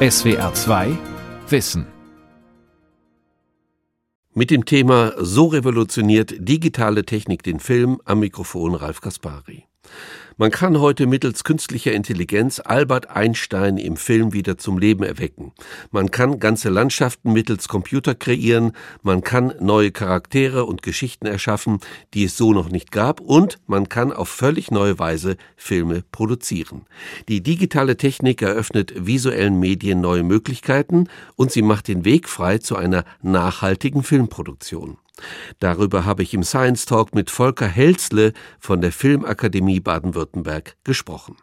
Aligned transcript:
SWR 0.00 0.54
2 0.54 0.96
Wissen. 1.48 1.84
Mit 4.32 4.52
dem 4.52 4.64
Thema 4.64 5.12
So 5.18 5.46
revolutioniert 5.46 6.36
digitale 6.38 7.04
Technik 7.04 7.42
den 7.42 7.58
Film 7.58 8.00
am 8.04 8.20
Mikrofon 8.20 8.76
Ralf 8.76 9.00
Kaspari. 9.00 9.64
Man 10.40 10.52
kann 10.52 10.78
heute 10.78 11.08
mittels 11.08 11.42
künstlicher 11.42 11.90
Intelligenz 11.90 12.62
Albert 12.64 13.10
Einstein 13.10 13.76
im 13.76 13.96
Film 13.96 14.32
wieder 14.32 14.56
zum 14.56 14.78
Leben 14.78 15.02
erwecken. 15.02 15.50
Man 15.90 16.12
kann 16.12 16.38
ganze 16.38 16.68
Landschaften 16.68 17.32
mittels 17.32 17.66
Computer 17.66 18.14
kreieren, 18.14 18.70
man 19.02 19.22
kann 19.22 19.52
neue 19.58 19.90
Charaktere 19.90 20.64
und 20.64 20.84
Geschichten 20.84 21.26
erschaffen, 21.26 21.80
die 22.14 22.22
es 22.22 22.36
so 22.36 22.52
noch 22.52 22.68
nicht 22.68 22.92
gab, 22.92 23.20
und 23.20 23.58
man 23.66 23.88
kann 23.88 24.12
auf 24.12 24.28
völlig 24.28 24.70
neue 24.70 25.00
Weise 25.00 25.36
Filme 25.56 26.04
produzieren. 26.12 26.82
Die 27.28 27.42
digitale 27.42 27.96
Technik 27.96 28.40
eröffnet 28.40 28.92
visuellen 28.94 29.58
Medien 29.58 30.00
neue 30.00 30.22
Möglichkeiten 30.22 31.08
und 31.34 31.50
sie 31.50 31.62
macht 31.62 31.88
den 31.88 32.04
Weg 32.04 32.28
frei 32.28 32.58
zu 32.58 32.76
einer 32.76 33.04
nachhaltigen 33.22 34.04
Filmproduktion. 34.04 34.98
Darüber 35.58 36.04
habe 36.04 36.22
ich 36.22 36.34
im 36.34 36.42
Science 36.42 36.86
Talk 36.86 37.14
mit 37.14 37.30
Volker 37.30 37.68
Helzle 37.68 38.32
von 38.58 38.80
der 38.80 38.92
Filmakademie 38.92 39.80
Baden-Württemberg 39.80 40.76
gesprochen. 40.84 41.36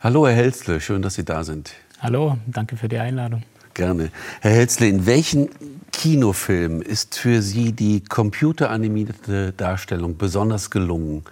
Hallo, 0.00 0.26
Herr 0.26 0.34
Helzle, 0.34 0.80
schön, 0.80 1.02
dass 1.02 1.14
Sie 1.14 1.24
da 1.24 1.44
sind. 1.44 1.72
Hallo, 2.00 2.38
danke 2.46 2.76
für 2.76 2.88
die 2.88 2.98
Einladung. 2.98 3.42
Gerne. 3.74 4.10
Herr 4.40 4.52
Helzle, 4.52 4.88
in 4.88 5.06
welchen 5.06 5.48
Kinofilmen 5.92 6.82
ist 6.82 7.18
für 7.18 7.42
Sie 7.42 7.72
die 7.72 8.02
computeranimierte 8.02 9.52
Darstellung 9.52 10.16
besonders 10.16 10.70
gelungen? 10.70 11.24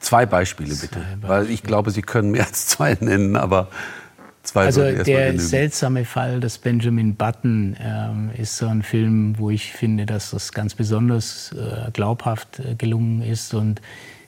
Zwei 0.00 0.26
Beispiele 0.26 0.74
bitte, 0.74 0.88
zwei 0.88 1.00
Beispiele. 1.00 1.28
weil 1.28 1.50
ich 1.50 1.62
glaube, 1.62 1.90
Sie 1.90 2.02
können 2.02 2.30
mehr 2.30 2.46
als 2.46 2.66
zwei 2.66 2.96
nennen, 3.00 3.36
aber 3.36 3.68
Zwei 4.44 4.66
also 4.66 4.82
der 4.82 5.40
seltsame 5.40 6.04
Fall 6.04 6.38
des 6.38 6.58
Benjamin 6.58 7.14
Button 7.14 7.76
ähm, 7.82 8.30
ist 8.36 8.58
so 8.58 8.66
ein 8.66 8.82
Film, 8.82 9.38
wo 9.38 9.48
ich 9.48 9.72
finde, 9.72 10.04
dass 10.04 10.32
das 10.32 10.52
ganz 10.52 10.74
besonders 10.74 11.52
äh, 11.52 11.90
glaubhaft 11.92 12.60
äh, 12.60 12.74
gelungen 12.74 13.22
ist. 13.22 13.54
Und 13.54 13.80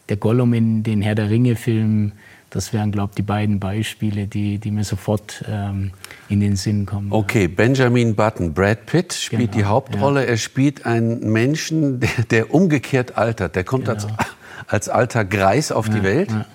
der 0.09 0.17
Gollum 0.17 0.55
in 0.55 0.83
den 0.83 1.03
Herr 1.03 1.15
der 1.15 1.29
Ringe-Filmen, 1.29 2.13
das 2.49 2.73
wären, 2.73 2.93
glaube 2.93 3.11
ich, 3.11 3.17
die 3.17 3.23
beiden 3.23 3.61
Beispiele, 3.61 4.27
die, 4.27 4.57
die 4.57 4.71
mir 4.71 4.85
sofort 4.85 5.45
ähm, 5.47 5.91
in 6.31 6.41
den 6.41 6.57
Sinn 6.57 6.87
kommen. 6.87 7.13
Okay, 7.13 7.47
Benjamin 7.47 8.15
Button, 8.15 8.55
Brad 8.55 8.87
Pitt 8.87 9.13
spielt 9.13 9.53
genau, 9.53 9.55
die 9.55 9.65
Hauptrolle. 9.65 10.23
Ja. 10.23 10.31
Er 10.31 10.37
spielt 10.39 10.87
einen 10.87 11.31
Menschen, 11.31 12.01
der, 12.01 12.09
der 12.31 12.55
umgekehrt 12.55 13.19
altert. 13.19 13.55
Der 13.55 13.65
kommt 13.65 13.85
genau. 13.85 13.97
als, 13.97 14.07
als 14.67 14.89
alter 14.89 15.27
Greis 15.27 15.71
auf 15.71 15.89
ja, 15.89 15.95
die 15.95 16.03
Welt. 16.05 16.31
Ja 16.31 16.47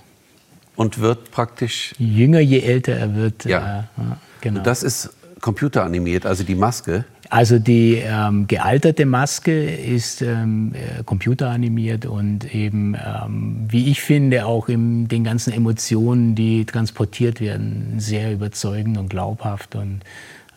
und 0.81 0.99
wird 0.99 1.29
praktisch. 1.29 1.93
Jünger, 1.99 2.39
je 2.39 2.59
älter 2.59 2.93
er 2.93 3.15
wird. 3.15 3.45
Ja. 3.45 3.81
Äh, 3.97 4.01
genau. 4.41 4.59
Und 4.59 4.67
das 4.67 4.81
ist 4.81 5.11
computeranimiert, 5.39 6.25
also 6.25 6.43
die 6.43 6.55
Maske. 6.55 7.05
Also 7.29 7.59
die 7.59 8.01
ähm, 8.03 8.47
gealterte 8.47 9.05
Maske 9.05 9.73
ist 9.73 10.21
ähm, 10.21 10.73
äh, 10.73 11.03
computeranimiert 11.03 12.05
und 12.05 12.53
eben, 12.53 12.95
ähm, 12.95 13.67
wie 13.69 13.89
ich 13.89 14.01
finde, 14.01 14.45
auch 14.45 14.67
in 14.69 15.07
den 15.07 15.23
ganzen 15.23 15.53
Emotionen, 15.53 16.35
die 16.35 16.65
transportiert 16.65 17.39
werden, 17.39 17.99
sehr 17.99 18.33
überzeugend 18.33 18.97
und 18.97 19.09
glaubhaft 19.09 19.75
und 19.75 20.01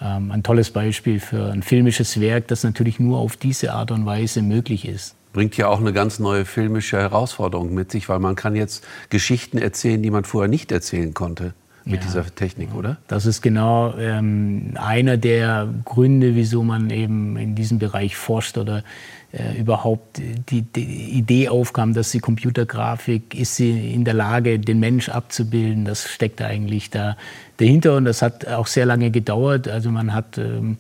ähm, 0.04 0.30
ein 0.30 0.42
tolles 0.42 0.70
Beispiel 0.70 1.18
für 1.18 1.50
ein 1.52 1.62
filmisches 1.62 2.20
Werk, 2.20 2.48
das 2.48 2.62
natürlich 2.62 3.00
nur 3.00 3.18
auf 3.18 3.36
diese 3.36 3.72
Art 3.72 3.90
und 3.90 4.06
Weise 4.06 4.42
möglich 4.42 4.86
ist 4.86 5.16
bringt 5.34 5.56
ja 5.58 5.68
auch 5.68 5.80
eine 5.80 5.92
ganz 5.92 6.18
neue 6.18 6.46
filmische 6.46 6.96
Herausforderung 6.96 7.74
mit 7.74 7.90
sich, 7.90 8.08
weil 8.08 8.20
man 8.20 8.36
kann 8.36 8.56
jetzt 8.56 8.86
Geschichten 9.10 9.58
erzählen, 9.58 10.02
die 10.02 10.10
man 10.10 10.24
vorher 10.24 10.48
nicht 10.48 10.72
erzählen 10.72 11.12
konnte 11.12 11.52
mit 11.84 12.00
ja, 12.00 12.06
dieser 12.06 12.34
Technik, 12.34 12.74
oder? 12.74 12.96
Das 13.08 13.26
ist 13.26 13.42
genau 13.42 13.94
ähm, 13.98 14.70
einer 14.76 15.18
der 15.18 15.68
Gründe, 15.84 16.34
wieso 16.34 16.62
man 16.62 16.88
eben 16.88 17.36
in 17.36 17.54
diesem 17.54 17.78
Bereich 17.78 18.16
forscht 18.16 18.56
oder 18.56 18.82
äh, 19.34 19.58
überhaupt 19.58 20.20
die, 20.50 20.62
die, 20.62 20.84
Idee 21.18 21.48
aufkam, 21.48 21.92
dass 21.92 22.12
die 22.12 22.20
Computergrafik 22.20 23.34
ist 23.34 23.56
sie 23.56 23.92
in 23.92 24.04
der 24.04 24.14
Lage, 24.14 24.60
den 24.60 24.78
Mensch 24.78 25.08
abzubilden. 25.08 25.84
Das 25.84 26.08
steckt 26.08 26.40
eigentlich 26.40 26.90
da 26.90 27.16
dahinter 27.56 27.96
und 27.96 28.04
das 28.04 28.22
hat 28.22 28.46
auch 28.46 28.66
sehr 28.66 28.86
lange 28.86 29.10
gedauert. 29.10 29.66
Also 29.66 29.90
man 29.90 30.14
hat, 30.14 30.38
ähm, 30.38 30.76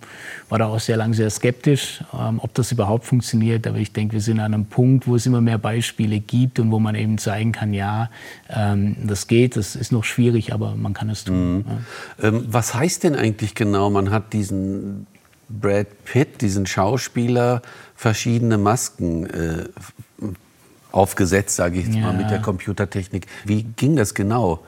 war 0.48 0.58
da 0.58 0.66
auch 0.66 0.78
sehr 0.78 0.96
lange 0.96 1.14
sehr 1.14 1.30
skeptisch, 1.30 2.04
ähm, 2.12 2.38
ob 2.42 2.54
das 2.54 2.70
überhaupt 2.70 3.04
funktioniert. 3.04 3.66
Aber 3.66 3.78
ich 3.78 3.92
denke, 3.92 4.14
wir 4.14 4.20
sind 4.20 4.38
an 4.38 4.54
einem 4.54 4.66
Punkt, 4.66 5.08
wo 5.08 5.16
es 5.16 5.26
immer 5.26 5.40
mehr 5.40 5.58
Beispiele 5.58 6.20
gibt 6.20 6.60
und 6.60 6.70
wo 6.70 6.78
man 6.78 6.94
eben 6.94 7.18
zeigen 7.18 7.50
kann, 7.50 7.74
ja, 7.74 8.08
ähm, 8.48 8.96
das 9.04 9.26
geht, 9.26 9.56
das 9.56 9.74
ist 9.74 9.90
noch 9.90 10.04
schwierig, 10.04 10.52
aber 10.52 10.76
man 10.76 10.94
kann 10.94 11.10
es 11.10 11.24
tun. 11.24 11.56
Mhm. 11.56 11.64
Ja. 12.22 12.28
Ähm, 12.28 12.44
was 12.48 12.74
heißt 12.74 13.02
denn 13.02 13.16
eigentlich 13.16 13.54
genau, 13.56 13.90
man 13.90 14.10
hat 14.10 14.32
diesen 14.32 15.06
Brad 15.48 16.04
Pitt, 16.04 16.40
diesen 16.40 16.66
Schauspieler, 16.66 17.62
verschiedene 17.96 18.58
Masken 18.58 19.26
äh, 19.26 19.64
aufgesetzt, 20.92 21.56
sage 21.56 21.78
ich 21.78 21.86
jetzt 21.86 21.96
ja. 21.96 22.02
mal, 22.02 22.14
mit 22.14 22.30
der 22.30 22.40
Computertechnik. 22.40 23.26
Wie 23.44 23.62
ging 23.62 23.96
das 23.96 24.14
genau? 24.14 24.60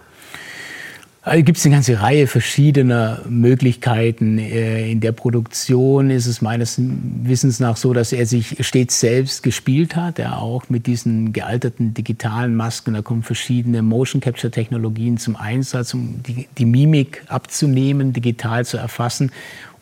Also 1.26 1.42
gibt 1.42 1.58
es 1.58 1.66
eine 1.66 1.74
ganze 1.74 2.00
Reihe 2.00 2.28
verschiedener 2.28 3.20
Möglichkeiten. 3.28 4.38
Äh, 4.38 4.92
in 4.92 5.00
der 5.00 5.10
Produktion 5.10 6.08
ist 6.08 6.26
es 6.26 6.40
meines 6.40 6.76
Wissens 6.78 7.58
nach 7.58 7.76
so, 7.76 7.92
dass 7.92 8.12
er 8.12 8.26
sich 8.26 8.58
stets 8.60 9.00
selbst 9.00 9.42
gespielt 9.42 9.96
hat, 9.96 10.20
er 10.20 10.40
auch 10.40 10.68
mit 10.68 10.86
diesen 10.86 11.32
gealterten 11.32 11.94
digitalen 11.94 12.54
Masken. 12.54 12.94
Da 12.94 13.02
kommen 13.02 13.24
verschiedene 13.24 13.82
Motion 13.82 14.20
Capture 14.20 14.52
Technologien 14.52 15.18
zum 15.18 15.34
Einsatz, 15.34 15.94
um 15.94 16.22
die, 16.22 16.46
die 16.58 16.64
Mimik 16.64 17.24
abzunehmen, 17.26 18.12
digital 18.12 18.64
zu 18.64 18.76
erfassen. 18.76 19.32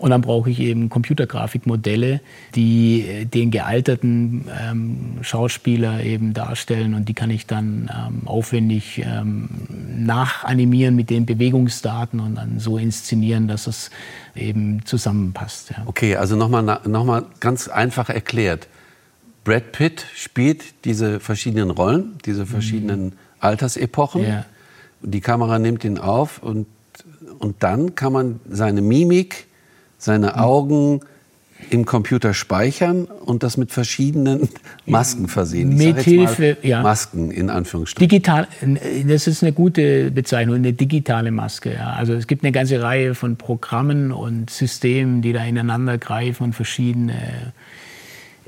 Und 0.05 0.11
dann 0.11 0.21
brauche 0.21 0.51
ich 0.51 0.61
eben 0.61 0.91
Computergrafikmodelle, 0.91 2.21
die 2.55 3.07
äh, 3.09 3.25
den 3.25 3.51
gealterten 3.51 4.45
ähm, 4.61 5.17
Schauspieler 5.23 6.05
eben 6.05 6.35
darstellen 6.35 6.93
und 6.93 7.09
die 7.09 7.15
kann 7.15 7.31
ich 7.31 7.47
dann 7.47 7.91
ähm, 7.91 8.29
aufwendig 8.29 9.03
ähm, 9.03 9.49
nachanimieren 9.97 10.95
mit 10.95 11.09
den 11.09 11.25
Bewegungsdaten 11.25 12.21
und 12.21 12.35
dann 12.35 12.61
so 12.61 12.77
inszenieren, 12.77 13.49
dass 13.49 13.67
es 13.67 13.89
eben 14.37 14.85
zusammenpasst. 14.85 15.71
Ja. 15.71 15.85
Okay, 15.87 16.17
also 16.17 16.37
nochmal 16.37 16.81
noch 16.87 17.05
mal 17.07 17.25
ganz 17.41 17.69
einfach 17.69 18.11
erklärt. 18.11 18.69
Brad 19.43 19.73
Pitt 19.73 20.05
spielt 20.15 20.85
diese 20.85 21.19
verschiedenen 21.19 21.71
Rollen, 21.71 22.19
diese 22.27 22.45
verschiedenen 22.45 23.05
mhm. 23.05 23.13
Altersepochen. 23.41 24.23
Ja. 24.23 24.45
Die 25.01 25.23
Kamera 25.23 25.59
nimmt 25.59 25.83
ihn 25.83 25.97
auf 25.97 26.43
und, 26.43 26.67
und 27.39 27.63
dann 27.63 27.95
kann 27.95 28.13
man 28.13 28.41
seine 28.47 28.83
Mimik 28.83 29.47
seine 30.05 30.39
Augen 30.39 31.01
im 31.71 31.87
Computer 31.87 32.35
speichern 32.35 33.05
und 33.05 33.43
das 33.43 33.57
mit 33.57 33.73
verschiedenen 33.73 34.49
Masken 34.87 35.29
versehen. 35.29 35.73
Ich 35.73 35.79
mit 35.79 36.01
Hilfe, 36.01 36.59
ja. 36.63 36.83
Masken 36.83 37.31
in 37.31 37.49
Anführungsstrichen. 37.49 38.07
Digital, 38.07 38.49
das 39.07 39.27
ist 39.27 39.43
eine 39.43 39.53
gute 39.53 40.11
Bezeichnung, 40.11 40.57
eine 40.57 40.75
digitale 40.75 41.31
Maske. 41.31 41.73
Ja. 41.73 41.95
Also 41.95 42.13
es 42.13 42.27
gibt 42.27 42.45
eine 42.45 42.53
ganze 42.53 42.83
Reihe 42.83 43.15
von 43.15 43.37
Programmen 43.37 44.13
und 44.13 44.51
Systemen, 44.51 45.23
die 45.23 45.33
da 45.33 45.43
ineinander 45.43 45.97
greifen 45.97 46.45
und 46.45 46.53
verschiedene 46.53 47.53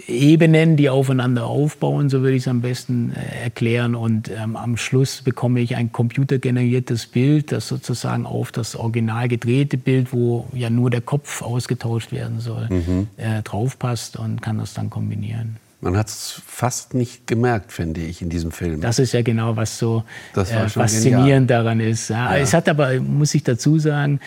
Ebenen, 0.07 0.77
die 0.77 0.91
aufeinander 0.91 1.47
aufbauen, 1.47 2.11
so 2.11 2.21
würde 2.21 2.37
ich 2.37 2.43
es 2.43 2.49
am 2.49 2.61
besten 2.61 3.13
äh, 3.13 3.45
erklären. 3.45 3.95
Und 3.95 4.31
ähm, 4.31 4.57
am 4.57 4.77
Schluss 4.77 5.23
bekomme 5.23 5.61
ich 5.61 5.77
ein 5.77 5.91
computergeneriertes 5.93 7.07
Bild, 7.07 7.53
das 7.53 7.69
sozusagen 7.69 8.27
auf 8.27 8.53
das 8.53 8.77
original 8.77 9.29
gedrehte 9.29 9.79
Bild, 9.79 10.13
wo 10.13 10.47
ja 10.53 10.71
nur 10.71 10.91
der 10.91 11.01
Kopf 11.01 11.43
ausgetauscht 11.43 12.13
werden 12.13 12.41
soll, 12.41 12.69
mhm. 12.69 13.09
äh, 13.17 13.43
draufpasst 13.43 14.17
und 14.17 14.43
kann 14.43 14.59
das 14.59 14.75
dann 14.75 14.91
kombinieren. 14.91 15.57
Man 15.81 15.97
hat 15.97 16.09
es 16.09 16.43
fast 16.47 16.95
nicht 16.95 17.27
gemerkt, 17.27 17.71
finde 17.73 18.01
ich, 18.01 18.23
in 18.23 18.31
diesem 18.31 18.51
Film. 18.51 18.81
Das 18.81 18.99
ist 18.99 19.13
ja 19.13 19.23
genau, 19.23 19.57
was 19.57 19.79
so 19.79 20.05
äh, 20.35 20.45
faszinierend 20.69 21.49
genial. 21.49 21.65
daran 21.65 21.81
ist. 21.81 22.09
Ja. 22.09 22.35
Ja. 22.35 22.39
Es 22.39 22.55
hat 22.55 22.69
aber, 22.69 22.99
muss 23.01 23.35
ich 23.35 23.45
dazu 23.45 23.79
sagen, 23.79 24.21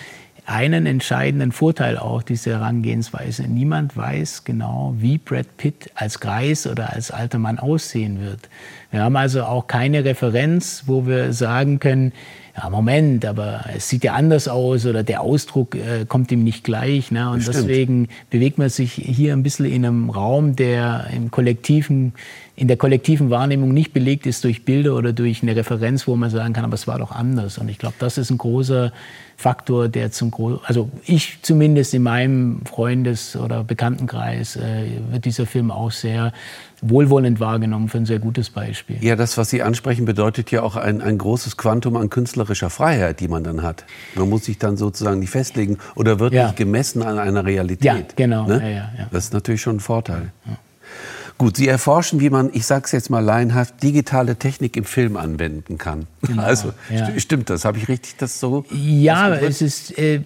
einen 0.50 0.88
entscheidenden 0.88 1.52
Vorteil 1.52 1.98
auch 1.98 2.24
dieser 2.24 2.60
Herangehensweise. 2.60 3.44
Niemand 3.44 3.96
weiß 3.96 4.44
genau, 4.44 4.96
wie 4.98 5.20
Brad 5.20 5.58
Pitt 5.58 5.92
als 5.94 6.20
Greis 6.20 6.66
oder 6.66 6.94
als 6.94 7.12
alter 7.12 7.38
Mann 7.38 7.60
aussehen 7.60 8.20
wird. 8.20 8.50
Wir 8.90 9.04
haben 9.04 9.16
also 9.16 9.44
auch 9.44 9.68
keine 9.68 10.04
Referenz, 10.04 10.84
wo 10.88 11.06
wir 11.06 11.34
sagen 11.34 11.80
können, 11.80 12.14
ja, 12.58 12.70
Moment, 12.70 13.26
aber 13.26 13.66
es 13.76 13.88
sieht 13.88 14.04
ja 14.04 14.14
anders 14.14 14.48
aus 14.48 14.86
oder 14.86 15.04
der 15.04 15.22
Ausdruck 15.22 15.76
äh, 15.76 16.06
kommt 16.06 16.32
ihm 16.32 16.44
nicht 16.44 16.64
gleich. 16.64 17.12
Ne? 17.12 17.30
Und 17.30 17.48
deswegen 17.48 18.08
bewegt 18.30 18.58
man 18.58 18.70
sich 18.70 18.94
hier 18.94 19.34
ein 19.34 19.44
bisschen 19.44 19.66
in 19.66 19.86
einem 19.86 20.10
Raum, 20.10 20.56
der 20.56 21.08
im 21.16 21.32
kollektiven, 21.32 22.14
in 22.60 22.68
der 22.68 22.76
kollektiven 22.76 23.30
Wahrnehmung 23.30 23.74
nicht 23.74 23.94
belegt 23.94 24.26
ist 24.26 24.44
durch 24.44 24.66
Bilder 24.66 24.96
oder 24.96 25.14
durch 25.14 25.42
eine 25.42 25.56
Referenz, 25.56 26.08
wo 26.08 26.18
man 26.18 26.30
sagen 26.30 26.54
kann, 26.54 26.66
aber 26.66 26.74
es 26.74 26.88
war 26.88 27.00
doch 27.00 27.14
anders. 27.14 27.58
Und 27.58 27.70
ich 27.70 27.78
glaube, 27.78 27.96
das 28.00 28.18
ist 28.18 28.32
ein 28.32 28.38
großer 28.38 28.92
Faktor, 29.38 29.88
der 29.88 30.12
zum 30.12 30.30
Gro 30.30 30.60
also 30.66 30.90
ich 31.06 31.40
zumindest 31.42 31.94
in 31.94 32.04
meinem 32.04 32.60
Freundes- 32.66 33.38
oder 33.38 33.64
Bekanntenkreis 33.64 34.58
äh, 34.58 34.88
wird 35.10 35.24
dieser 35.24 35.46
Film 35.46 35.72
auch 35.72 35.92
sehr 35.92 36.34
wohlwollend 36.82 37.40
wahrgenommen 37.40 37.88
für 37.88 38.00
ein 38.00 38.06
sehr 38.06 38.20
gutes 38.20 38.50
Beispiel. 38.50 38.98
Ja, 39.00 39.16
das, 39.16 39.38
was 39.38 39.50
Sie 39.50 39.64
ansprechen, 39.64 40.04
bedeutet 40.04 40.52
ja 40.52 40.62
auch 40.62 40.76
ein, 40.76 41.02
ein 41.02 41.18
großes 41.18 41.56
Quantum 41.56 41.96
an 41.96 42.10
künstlerischer 42.10 42.70
Freiheit, 42.70 43.22
die 43.22 43.30
man 43.30 43.46
dann 43.46 43.64
hat. 43.64 43.86
Man 44.16 44.28
muss 44.28 44.44
sich 44.44 44.58
dann 44.58 44.76
sozusagen 44.76 45.20
nicht 45.20 45.30
festlegen 45.30 45.78
oder 45.96 46.20
wird 46.20 46.34
ja. 46.34 46.48
nicht 46.48 46.58
gemessen 46.58 47.04
an 47.04 47.20
einer 47.20 47.46
Realität. 47.46 47.86
Ja, 47.86 47.98
genau. 48.18 48.46
Ne? 48.48 48.62
Ja, 48.62 48.92
ja, 48.98 49.08
das 49.12 49.26
ist 49.26 49.34
natürlich 49.34 49.62
schon 49.62 49.78
ein 49.78 49.80
Vorteil. 49.80 50.34
Gut, 51.40 51.56
Sie 51.56 51.70
erforschen, 51.70 52.20
wie 52.20 52.30
man, 52.30 52.50
ich 52.52 52.66
sage 52.66 52.84
es 52.84 52.92
jetzt 52.92 53.10
mal 53.10 53.22
laienhaft, 53.22 53.82
digitale 53.82 54.36
Technik 54.36 54.76
im 54.76 54.84
Film 54.84 55.16
anwenden 55.16 55.78
kann. 55.78 56.06
Genau, 56.22 56.44
also 56.44 56.74
ja. 56.94 57.18
stimmt 57.18 57.50
das? 57.50 57.64
Habe 57.64 57.78
ich 57.78 57.88
richtig 57.88 58.18
das 58.18 58.42
so? 58.42 58.66
Ja, 58.74 59.34
es 59.34 59.62
ist 59.62 59.98
äh, 59.98 60.20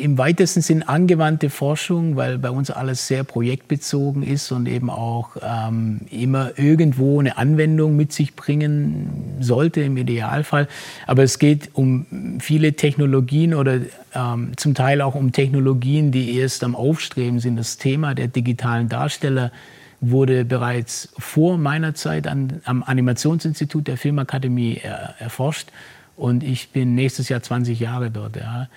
im 0.00 0.16
weitesten 0.16 0.60
Sinn 0.60 0.84
angewandte 0.84 1.50
Forschung, 1.50 2.14
weil 2.14 2.38
bei 2.38 2.50
uns 2.50 2.70
alles 2.70 3.08
sehr 3.08 3.24
projektbezogen 3.24 4.22
ist 4.22 4.52
und 4.52 4.66
eben 4.66 4.90
auch 4.90 5.30
ähm, 5.42 6.02
immer 6.08 6.56
irgendwo 6.56 7.18
eine 7.18 7.36
Anwendung 7.36 7.96
mit 7.96 8.12
sich 8.12 8.36
bringen 8.36 9.38
sollte 9.40 9.80
im 9.80 9.96
Idealfall. 9.96 10.68
Aber 11.08 11.24
es 11.24 11.40
geht 11.40 11.70
um 11.72 12.06
viele 12.38 12.74
Technologien 12.74 13.54
oder 13.54 13.80
ähm, 14.14 14.52
zum 14.56 14.74
Teil 14.74 15.02
auch 15.02 15.16
um 15.16 15.32
Technologien, 15.32 16.12
die 16.12 16.36
erst 16.38 16.62
am 16.62 16.76
Aufstreben 16.76 17.40
sind. 17.40 17.56
Das 17.56 17.76
Thema 17.76 18.14
der 18.14 18.28
digitalen 18.28 18.88
Darsteller 18.88 19.50
wurde 20.00 20.44
bereits 20.44 21.12
vor 21.18 21.58
meiner 21.58 21.94
Zeit 21.94 22.26
an, 22.26 22.60
am 22.64 22.82
Animationsinstitut 22.82 23.86
der 23.86 23.96
Filmakademie 23.96 24.80
er, 24.82 25.14
erforscht. 25.18 25.68
Und 26.16 26.42
ich 26.42 26.70
bin 26.70 26.94
nächstes 26.94 27.28
Jahr 27.28 27.42
20 27.42 27.80
Jahre 27.80 28.10
dort. 28.10 28.36
Ja. 28.36 28.68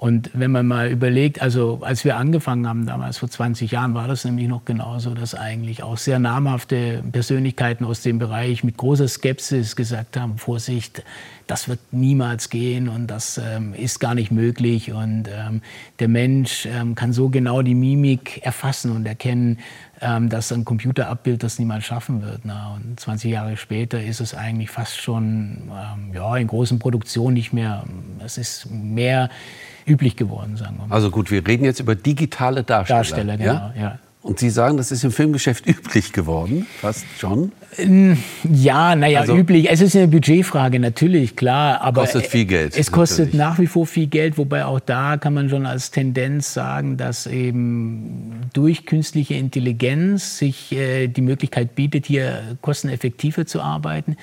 Und 0.00 0.30
wenn 0.32 0.50
man 0.50 0.66
mal 0.66 0.90
überlegt, 0.90 1.42
also 1.42 1.80
als 1.82 2.06
wir 2.06 2.16
angefangen 2.16 2.66
haben 2.66 2.86
damals 2.86 3.18
vor 3.18 3.28
20 3.28 3.70
Jahren, 3.70 3.92
war 3.92 4.08
das 4.08 4.24
nämlich 4.24 4.48
noch 4.48 4.64
genauso, 4.64 5.12
dass 5.12 5.34
eigentlich 5.34 5.82
auch 5.82 5.98
sehr 5.98 6.18
namhafte 6.18 7.02
Persönlichkeiten 7.12 7.84
aus 7.84 8.00
dem 8.00 8.18
Bereich 8.18 8.64
mit 8.64 8.78
großer 8.78 9.08
Skepsis 9.08 9.76
gesagt 9.76 10.16
haben, 10.16 10.38
Vorsicht, 10.38 11.02
das 11.50 11.68
wird 11.68 11.80
niemals 11.90 12.48
gehen 12.48 12.88
und 12.88 13.08
das 13.08 13.38
ähm, 13.38 13.74
ist 13.74 13.98
gar 13.98 14.14
nicht 14.14 14.30
möglich. 14.30 14.92
Und 14.92 15.24
ähm, 15.28 15.62
der 15.98 16.06
Mensch 16.06 16.66
ähm, 16.66 16.94
kann 16.94 17.12
so 17.12 17.28
genau 17.28 17.62
die 17.62 17.74
Mimik 17.74 18.40
erfassen 18.44 18.92
und 18.92 19.04
erkennen, 19.04 19.58
ähm, 20.00 20.28
dass 20.28 20.52
ein 20.52 20.64
Computerabbild 20.64 21.42
das 21.42 21.58
niemals 21.58 21.84
schaffen 21.84 22.22
wird. 22.22 22.42
Na. 22.44 22.74
Und 22.76 23.00
20 23.00 23.32
Jahre 23.32 23.56
später 23.56 24.00
ist 24.00 24.20
es 24.20 24.32
eigentlich 24.32 24.70
fast 24.70 25.00
schon 25.00 25.70
ähm, 25.70 26.14
ja, 26.14 26.36
in 26.36 26.46
großen 26.46 26.78
Produktionen 26.78 27.34
nicht 27.34 27.52
mehr, 27.52 27.84
es 28.24 28.38
ist 28.38 28.70
mehr 28.70 29.28
üblich 29.86 30.16
geworden, 30.16 30.56
sagen 30.56 30.76
wir 30.78 30.86
mal. 30.86 30.94
Also 30.94 31.10
gut, 31.10 31.32
wir 31.32 31.44
reden 31.44 31.64
jetzt 31.64 31.80
über 31.80 31.96
digitale 31.96 32.62
Darsteller. 32.62 32.98
Darsteller, 32.98 33.36
genau, 33.36 33.52
ja. 33.52 33.74
ja. 33.76 33.98
Und 34.22 34.38
Sie 34.38 34.50
sagen, 34.50 34.76
das 34.76 34.92
ist 34.92 35.02
im 35.02 35.12
Filmgeschäft 35.12 35.66
üblich 35.68 36.12
geworden, 36.12 36.66
fast 36.80 37.06
schon? 37.18 37.52
Ähm, 37.78 38.18
ja, 38.44 38.94
naja, 38.94 39.20
also, 39.20 39.34
üblich. 39.34 39.70
Es 39.70 39.80
ist 39.80 39.96
eine 39.96 40.08
Budgetfrage, 40.08 40.78
natürlich, 40.78 41.36
klar. 41.36 41.80
Aber 41.80 42.02
kostet 42.02 42.26
viel 42.26 42.44
Geld. 42.44 42.76
Es 42.76 42.92
kostet 42.92 43.26
natürlich. 43.26 43.38
nach 43.38 43.58
wie 43.58 43.66
vor 43.66 43.86
viel 43.86 44.08
Geld, 44.08 44.36
wobei 44.36 44.66
auch 44.66 44.80
da 44.80 45.16
kann 45.16 45.32
man 45.32 45.48
schon 45.48 45.64
als 45.64 45.90
Tendenz 45.90 46.52
sagen, 46.52 46.98
dass 46.98 47.26
eben 47.26 48.50
durch 48.52 48.84
künstliche 48.84 49.34
Intelligenz 49.34 50.36
sich 50.36 50.72
äh, 50.72 51.08
die 51.08 51.22
Möglichkeit 51.22 51.74
bietet, 51.74 52.04
hier 52.04 52.56
kosteneffektiver 52.60 53.46
zu 53.46 53.62
arbeiten. 53.62 54.16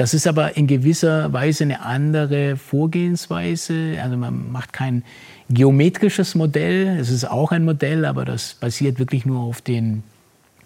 Das 0.00 0.14
ist 0.14 0.26
aber 0.26 0.56
in 0.56 0.66
gewisser 0.66 1.30
Weise 1.34 1.64
eine 1.64 1.82
andere 1.82 2.56
Vorgehensweise. 2.56 3.98
Also 4.02 4.16
man 4.16 4.50
macht 4.50 4.72
kein 4.72 5.04
geometrisches 5.50 6.34
Modell. 6.34 6.96
Es 6.98 7.10
ist 7.10 7.26
auch 7.26 7.52
ein 7.52 7.66
Modell, 7.66 8.06
aber 8.06 8.24
das 8.24 8.54
basiert 8.54 8.98
wirklich 8.98 9.26
nur 9.26 9.40
auf 9.40 9.60
den 9.60 10.02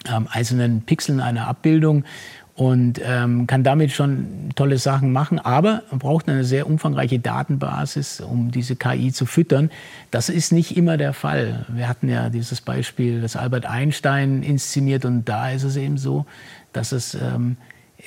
ähm, 0.09 0.29
einzelnen 0.31 0.83
Pixeln 0.83 1.19
einer 1.19 1.49
Abbildung 1.49 2.05
und 2.55 3.01
ähm, 3.05 3.49
kann 3.49 3.65
damit 3.65 3.91
schon 3.91 4.51
tolle 4.55 4.79
Sachen 4.79 5.11
machen, 5.11 5.41
aber 5.41 5.83
man 5.91 5.99
braucht 5.99 6.29
eine 6.29 6.45
sehr 6.45 6.69
umfangreiche 6.69 7.19
Datenbasis, 7.19 8.21
um 8.21 8.53
diese 8.53 8.77
KI 8.77 9.11
zu 9.11 9.27
füttern. 9.27 9.73
Das 10.13 10.29
ist 10.29 10.53
nicht 10.53 10.77
immer 10.77 10.97
der 10.97 11.13
Fall. 11.13 11.67
Wir 11.71 11.89
hatten 11.89 12.09
ja 12.09 12.31
dieses 12.31 12.61
Beispiel, 12.61 13.21
das 13.21 13.35
Albert 13.35 13.67
Einstein 13.67 14.45
inszeniert 14.45 15.05
und 15.05 15.29
da 15.29 15.51
ist 15.51 15.65
es 15.65 15.75
eben 15.75 15.99
so, 15.99 16.25
dass 16.73 16.93
es 16.93 17.15
ähm, 17.15 17.57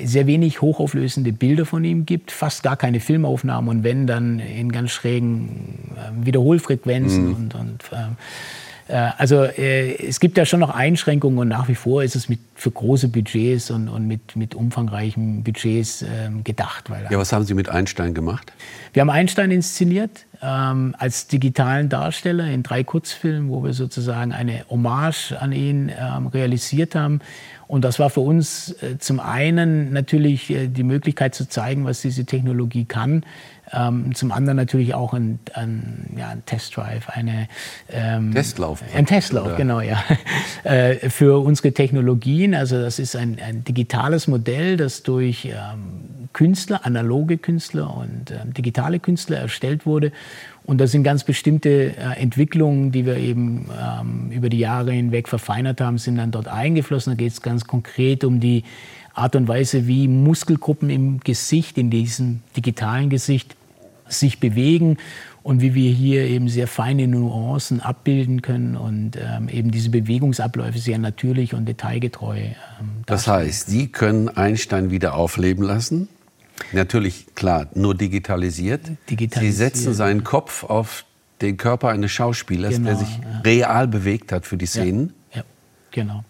sehr 0.03 0.27
wenig 0.27 0.61
hochauflösende 0.61 1.33
Bilder 1.33 1.65
von 1.65 1.83
ihm 1.83 2.05
gibt, 2.05 2.31
fast 2.31 2.63
gar 2.63 2.77
keine 2.77 2.99
Filmaufnahmen 2.99 3.69
und 3.69 3.83
wenn, 3.83 4.07
dann 4.07 4.39
in 4.39 4.71
ganz 4.71 4.91
schrägen 4.91 5.93
äh, 5.95 6.25
Wiederholfrequenzen. 6.25 7.27
Mhm. 7.27 7.35
Und, 7.35 7.55
und 7.55 7.83
äh, 7.91 7.95
äh, 7.95 8.07
also 8.93 9.43
äh, 9.43 9.95
es 10.07 10.19
gibt 10.19 10.37
ja 10.37 10.45
schon 10.45 10.59
noch 10.59 10.69
Einschränkungen 10.69 11.37
und 11.39 11.47
nach 11.47 11.67
wie 11.67 11.75
vor 11.75 12.03
ist 12.03 12.15
es 12.15 12.29
mit, 12.29 12.39
für 12.55 12.71
große 12.71 13.09
Budgets 13.09 13.69
und, 13.71 13.89
und 13.89 14.07
mit, 14.07 14.35
mit 14.35 14.55
umfangreichen 14.55 15.43
Budgets 15.43 16.03
ähm, 16.03 16.43
gedacht. 16.43 16.89
Ja, 17.09 17.17
was 17.17 17.33
haben 17.33 17.45
Sie 17.45 17.53
mit 17.53 17.69
Einstein 17.69 18.13
gemacht? 18.13 18.53
Wir 18.93 19.01
haben 19.01 19.09
Einstein 19.09 19.51
inszeniert 19.51 20.25
ähm, 20.41 20.95
als 20.97 21.27
digitalen 21.27 21.89
Darsteller 21.89 22.45
in 22.45 22.63
drei 22.63 22.83
Kurzfilmen, 22.83 23.49
wo 23.49 23.63
wir 23.63 23.73
sozusagen 23.73 24.31
eine 24.31 24.65
Hommage 24.69 25.33
an 25.39 25.51
ihn 25.51 25.89
ähm, 25.89 26.27
realisiert 26.27 26.95
haben. 26.95 27.19
Und 27.67 27.83
das 27.83 27.99
war 27.99 28.09
für 28.09 28.21
uns 28.21 28.71
äh, 28.81 28.97
zum 28.97 29.19
einen 29.19 29.91
natürlich 29.91 30.49
äh, 30.49 30.67
die 30.67 30.83
Möglichkeit 30.83 31.35
zu 31.35 31.49
zeigen, 31.49 31.85
was 31.85 32.01
diese 32.01 32.25
Technologie 32.25 32.85
kann. 32.85 33.23
Ähm, 33.71 34.15
zum 34.15 34.31
anderen 34.31 34.55
natürlich 34.55 34.93
auch 34.93 35.13
ein, 35.13 35.39
ein, 35.53 36.15
ja, 36.17 36.29
ein 36.29 36.45
Testdrive, 36.45 37.09
eine 37.09 37.47
ähm, 37.91 38.33
Testlauf. 38.33 38.83
Ein 38.95 39.05
Testlauf, 39.05 39.47
oder? 39.47 39.55
genau, 39.55 39.81
ja. 39.81 40.03
äh, 40.63 41.09
für 41.09 41.43
unsere 41.43 41.73
Technologien. 41.73 42.55
Also 42.55 42.81
das 42.81 42.99
ist 42.99 43.15
ein, 43.15 43.37
ein 43.45 43.63
digitales 43.63 44.27
Modell, 44.27 44.77
das 44.77 45.03
durch 45.03 45.45
ähm, 45.45 46.27
Künstler, 46.33 46.85
analoge 46.85 47.37
Künstler 47.37 47.95
und 47.95 48.31
ähm, 48.31 48.53
digitale 48.53 48.99
Künstler 48.99 49.37
erstellt 49.37 49.85
wurde 49.85 50.11
und 50.67 50.81
das 50.81 50.91
sind 50.91 51.03
ganz 51.03 51.23
bestimmte 51.23 51.95
äh, 51.95 52.19
Entwicklungen, 52.21 52.91
die 52.91 53.05
wir 53.05 53.15
eben 53.15 53.69
ähm, 53.71 54.31
über 54.31 54.49
die 54.49 54.59
Jahre 54.59 54.91
hinweg 54.91 55.29
verfeinert 55.29 55.79
haben, 55.79 55.97
sind 55.97 56.17
dann 56.17 56.31
dort 56.31 56.49
eingeflossen. 56.49 57.13
Da 57.13 57.15
geht 57.15 57.31
es 57.31 57.41
ganz 57.41 57.67
konkret 57.67 58.25
um 58.25 58.41
die 58.41 58.65
Art 59.17 59.35
und 59.35 59.47
Weise, 59.47 59.87
wie 59.87 60.07
Muskelgruppen 60.07 60.89
im 60.89 61.19
Gesicht, 61.19 61.77
in 61.77 61.89
diesem 61.89 62.41
digitalen 62.55 63.09
Gesicht, 63.09 63.55
sich 64.07 64.39
bewegen 64.39 64.97
und 65.43 65.61
wie 65.61 65.73
wir 65.73 65.91
hier 65.91 66.23
eben 66.25 66.49
sehr 66.49 66.67
feine 66.67 67.07
Nuancen 67.07 67.81
abbilden 67.81 68.41
können 68.41 68.75
und 68.75 69.17
ähm, 69.17 69.49
eben 69.49 69.71
diese 69.71 69.89
Bewegungsabläufe 69.89 70.77
sehr 70.77 70.97
natürlich 70.97 71.53
und 71.53 71.65
detailgetreu. 71.65 72.37
Ähm, 72.37 72.55
das 73.05 73.27
heißt, 73.27 73.67
Sie 73.67 73.87
können 73.87 74.29
Einstein 74.29 74.91
wieder 74.91 75.15
aufleben 75.15 75.63
lassen? 75.63 76.09
Natürlich, 76.73 77.27
klar, 77.35 77.67
nur 77.75 77.95
digitalisiert. 77.95 78.81
digitalisiert. 79.09 79.53
Sie 79.53 79.57
setzen 79.57 79.93
seinen 79.93 80.23
Kopf 80.23 80.63
auf 80.63 81.05
den 81.41 81.57
Körper 81.57 81.89
eines 81.89 82.11
Schauspielers, 82.11 82.75
genau, 82.75 82.85
der 82.85 82.95
sich 82.97 83.09
ja. 83.09 83.39
real 83.45 83.87
bewegt 83.87 84.31
hat 84.31 84.45
für 84.45 84.57
die 84.57 84.65
Szenen. 84.65 85.13
Ja, 85.31 85.37
ja 85.37 85.43
genau. 85.91 86.23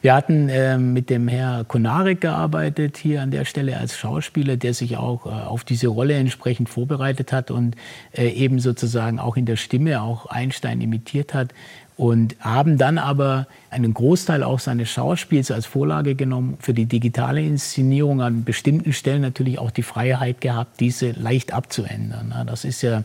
Wir 0.00 0.14
hatten 0.14 0.48
äh, 0.48 0.78
mit 0.78 1.10
dem 1.10 1.28
Herr 1.28 1.64
Konarek 1.64 2.20
gearbeitet 2.20 2.96
hier 2.96 3.22
an 3.22 3.30
der 3.30 3.44
Stelle 3.44 3.76
als 3.76 3.96
Schauspieler, 3.96 4.56
der 4.56 4.74
sich 4.74 4.96
auch 4.96 5.26
äh, 5.26 5.30
auf 5.30 5.64
diese 5.64 5.88
Rolle 5.88 6.14
entsprechend 6.14 6.68
vorbereitet 6.68 7.32
hat 7.32 7.50
und 7.50 7.76
äh, 8.12 8.28
eben 8.28 8.60
sozusagen 8.60 9.18
auch 9.18 9.36
in 9.36 9.46
der 9.46 9.56
Stimme 9.56 10.02
auch 10.02 10.26
Einstein 10.26 10.80
imitiert 10.80 11.34
hat 11.34 11.52
und 11.96 12.36
haben 12.38 12.78
dann 12.78 12.96
aber 12.96 13.48
einen 13.70 13.92
Großteil 13.92 14.44
auch 14.44 14.60
seines 14.60 14.88
Schauspiels 14.88 15.50
als 15.50 15.66
Vorlage 15.66 16.14
genommen 16.14 16.56
für 16.60 16.72
die 16.72 16.86
digitale 16.86 17.42
Inszenierung 17.42 18.22
an 18.22 18.44
bestimmten 18.44 18.92
Stellen 18.92 19.20
natürlich 19.20 19.58
auch 19.58 19.72
die 19.72 19.82
Freiheit 19.82 20.40
gehabt, 20.40 20.78
diese 20.78 21.10
leicht 21.10 21.52
abzuändern. 21.52 22.32
Das 22.46 22.64
ist 22.64 22.82
ja 22.82 23.02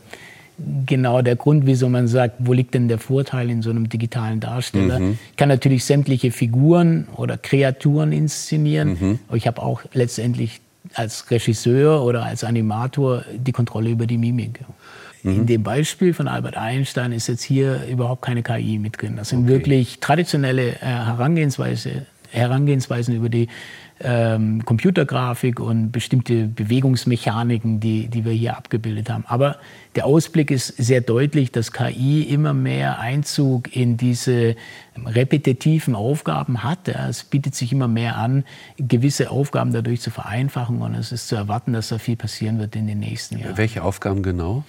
genau 0.86 1.22
der 1.22 1.36
Grund, 1.36 1.66
wieso 1.66 1.88
man 1.88 2.08
sagt, 2.08 2.36
wo 2.38 2.52
liegt 2.52 2.74
denn 2.74 2.88
der 2.88 2.98
Vorteil 2.98 3.50
in 3.50 3.62
so 3.62 3.70
einem 3.70 3.88
digitalen 3.88 4.40
Darsteller? 4.40 5.00
Mhm. 5.00 5.18
Ich 5.30 5.36
kann 5.36 5.48
natürlich 5.48 5.84
sämtliche 5.84 6.30
Figuren 6.30 7.08
oder 7.16 7.36
Kreaturen 7.36 8.12
inszenieren, 8.12 8.96
mhm. 9.00 9.18
aber 9.28 9.36
ich 9.36 9.46
habe 9.46 9.62
auch 9.62 9.82
letztendlich 9.92 10.60
als 10.94 11.30
Regisseur 11.30 12.04
oder 12.04 12.24
als 12.24 12.44
Animator 12.44 13.24
die 13.34 13.52
Kontrolle 13.52 13.90
über 13.90 14.06
die 14.06 14.18
Mimik. 14.18 14.60
Mhm. 15.22 15.36
In 15.40 15.46
dem 15.46 15.62
Beispiel 15.62 16.12
von 16.14 16.28
Albert 16.28 16.56
Einstein 16.56 17.12
ist 17.12 17.26
jetzt 17.28 17.42
hier 17.42 17.80
überhaupt 17.90 18.22
keine 18.22 18.42
KI 18.42 18.78
mit 18.78 19.00
drin. 19.00 19.16
Das 19.16 19.30
sind 19.30 19.40
okay. 19.40 19.48
wirklich 19.48 20.00
traditionelle 20.00 20.72
äh, 20.72 20.84
Herangehensweise, 20.84 22.06
Herangehensweisen 22.34 23.14
über 23.14 23.28
die 23.28 23.48
ähm, 24.00 24.64
Computergrafik 24.64 25.60
und 25.60 25.92
bestimmte 25.92 26.48
Bewegungsmechaniken, 26.48 27.78
die, 27.78 28.08
die 28.08 28.24
wir 28.24 28.32
hier 28.32 28.56
abgebildet 28.56 29.08
haben. 29.08 29.24
Aber 29.26 29.58
der 29.94 30.04
Ausblick 30.04 30.50
ist 30.50 30.68
sehr 30.76 31.00
deutlich, 31.00 31.52
dass 31.52 31.70
KI 31.70 32.22
immer 32.22 32.54
mehr 32.54 32.98
Einzug 32.98 33.74
in 33.74 33.96
diese 33.96 34.56
repetitiven 35.06 35.94
Aufgaben 35.94 36.64
hat. 36.64 36.88
Es 36.88 37.22
bietet 37.22 37.54
sich 37.54 37.72
immer 37.72 37.86
mehr 37.86 38.16
an, 38.16 38.44
gewisse 38.78 39.30
Aufgaben 39.30 39.72
dadurch 39.72 40.00
zu 40.00 40.10
vereinfachen 40.10 40.82
und 40.82 40.94
es 40.94 41.12
ist 41.12 41.28
zu 41.28 41.36
erwarten, 41.36 41.72
dass 41.72 41.88
da 41.88 41.98
viel 41.98 42.16
passieren 42.16 42.58
wird 42.58 42.74
in 42.74 42.88
den 42.88 42.98
nächsten 42.98 43.38
Jahren. 43.38 43.56
Welche 43.56 43.84
Aufgaben 43.84 44.22
genau? 44.24 44.64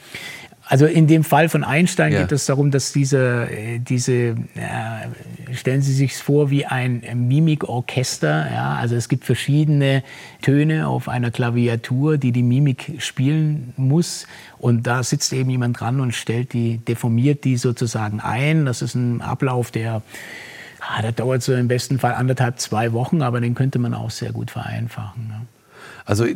Also 0.68 0.88
in 0.88 1.06
dem 1.06 1.24
Fall 1.24 1.48
von 1.48 1.64
Einstein 1.64 2.12
ja. 2.12 2.22
geht 2.22 2.32
es 2.32 2.48
darum, 2.48 2.72
dass 2.72 2.92
diese, 2.92 3.48
äh, 3.52 3.80
diese 3.80 4.14
äh, 4.14 4.36
stellen 5.54 5.82
Sie 5.82 5.94
sich 5.94 6.18
vor 6.18 6.50
wie 6.50 6.66
ein 6.66 7.04
Mimikorchester. 7.28 8.52
Ja? 8.52 8.76
Also 8.76 8.96
es 8.96 9.08
gibt 9.08 9.26
verschiedene 9.26 10.04
Töne 10.42 10.88
auf 10.88 11.08
einer 11.08 11.30
Klaviatur, 11.30 12.18
die 12.18 12.32
die 12.32 12.44
Mimik 12.44 12.96
spielen 13.00 13.74
muss. 13.78 14.26
Und 14.58 14.88
da 14.88 15.04
sitzt 15.04 15.34
eben 15.34 15.52
jemand 15.52 15.80
dran 15.80 16.00
und 16.00 16.14
stellt 16.14 16.54
die, 16.54 16.80
deformiert 16.80 17.44
die 17.44 17.58
sozusagen 17.58 18.20
ein. 18.20 18.66
Das 18.66 18.82
ist 18.82 18.96
ein 18.96 19.22
Ablauf, 19.22 19.70
der 19.70 20.02
Ah, 20.88 21.02
das 21.02 21.16
dauert 21.16 21.42
so 21.42 21.54
im 21.54 21.68
besten 21.68 21.98
Fall 21.98 22.14
anderthalb, 22.14 22.60
zwei 22.60 22.94
Wochen, 22.94 23.22
aber 23.22 23.42
den 23.42 23.56
könnte 23.56 23.80
man 23.80 23.94
auch 23.94 24.12
sehr 24.12 24.32
gut 24.32 24.52
vereinfachen. 24.52 25.28
Ja. 25.32 25.42
Also 26.06 26.28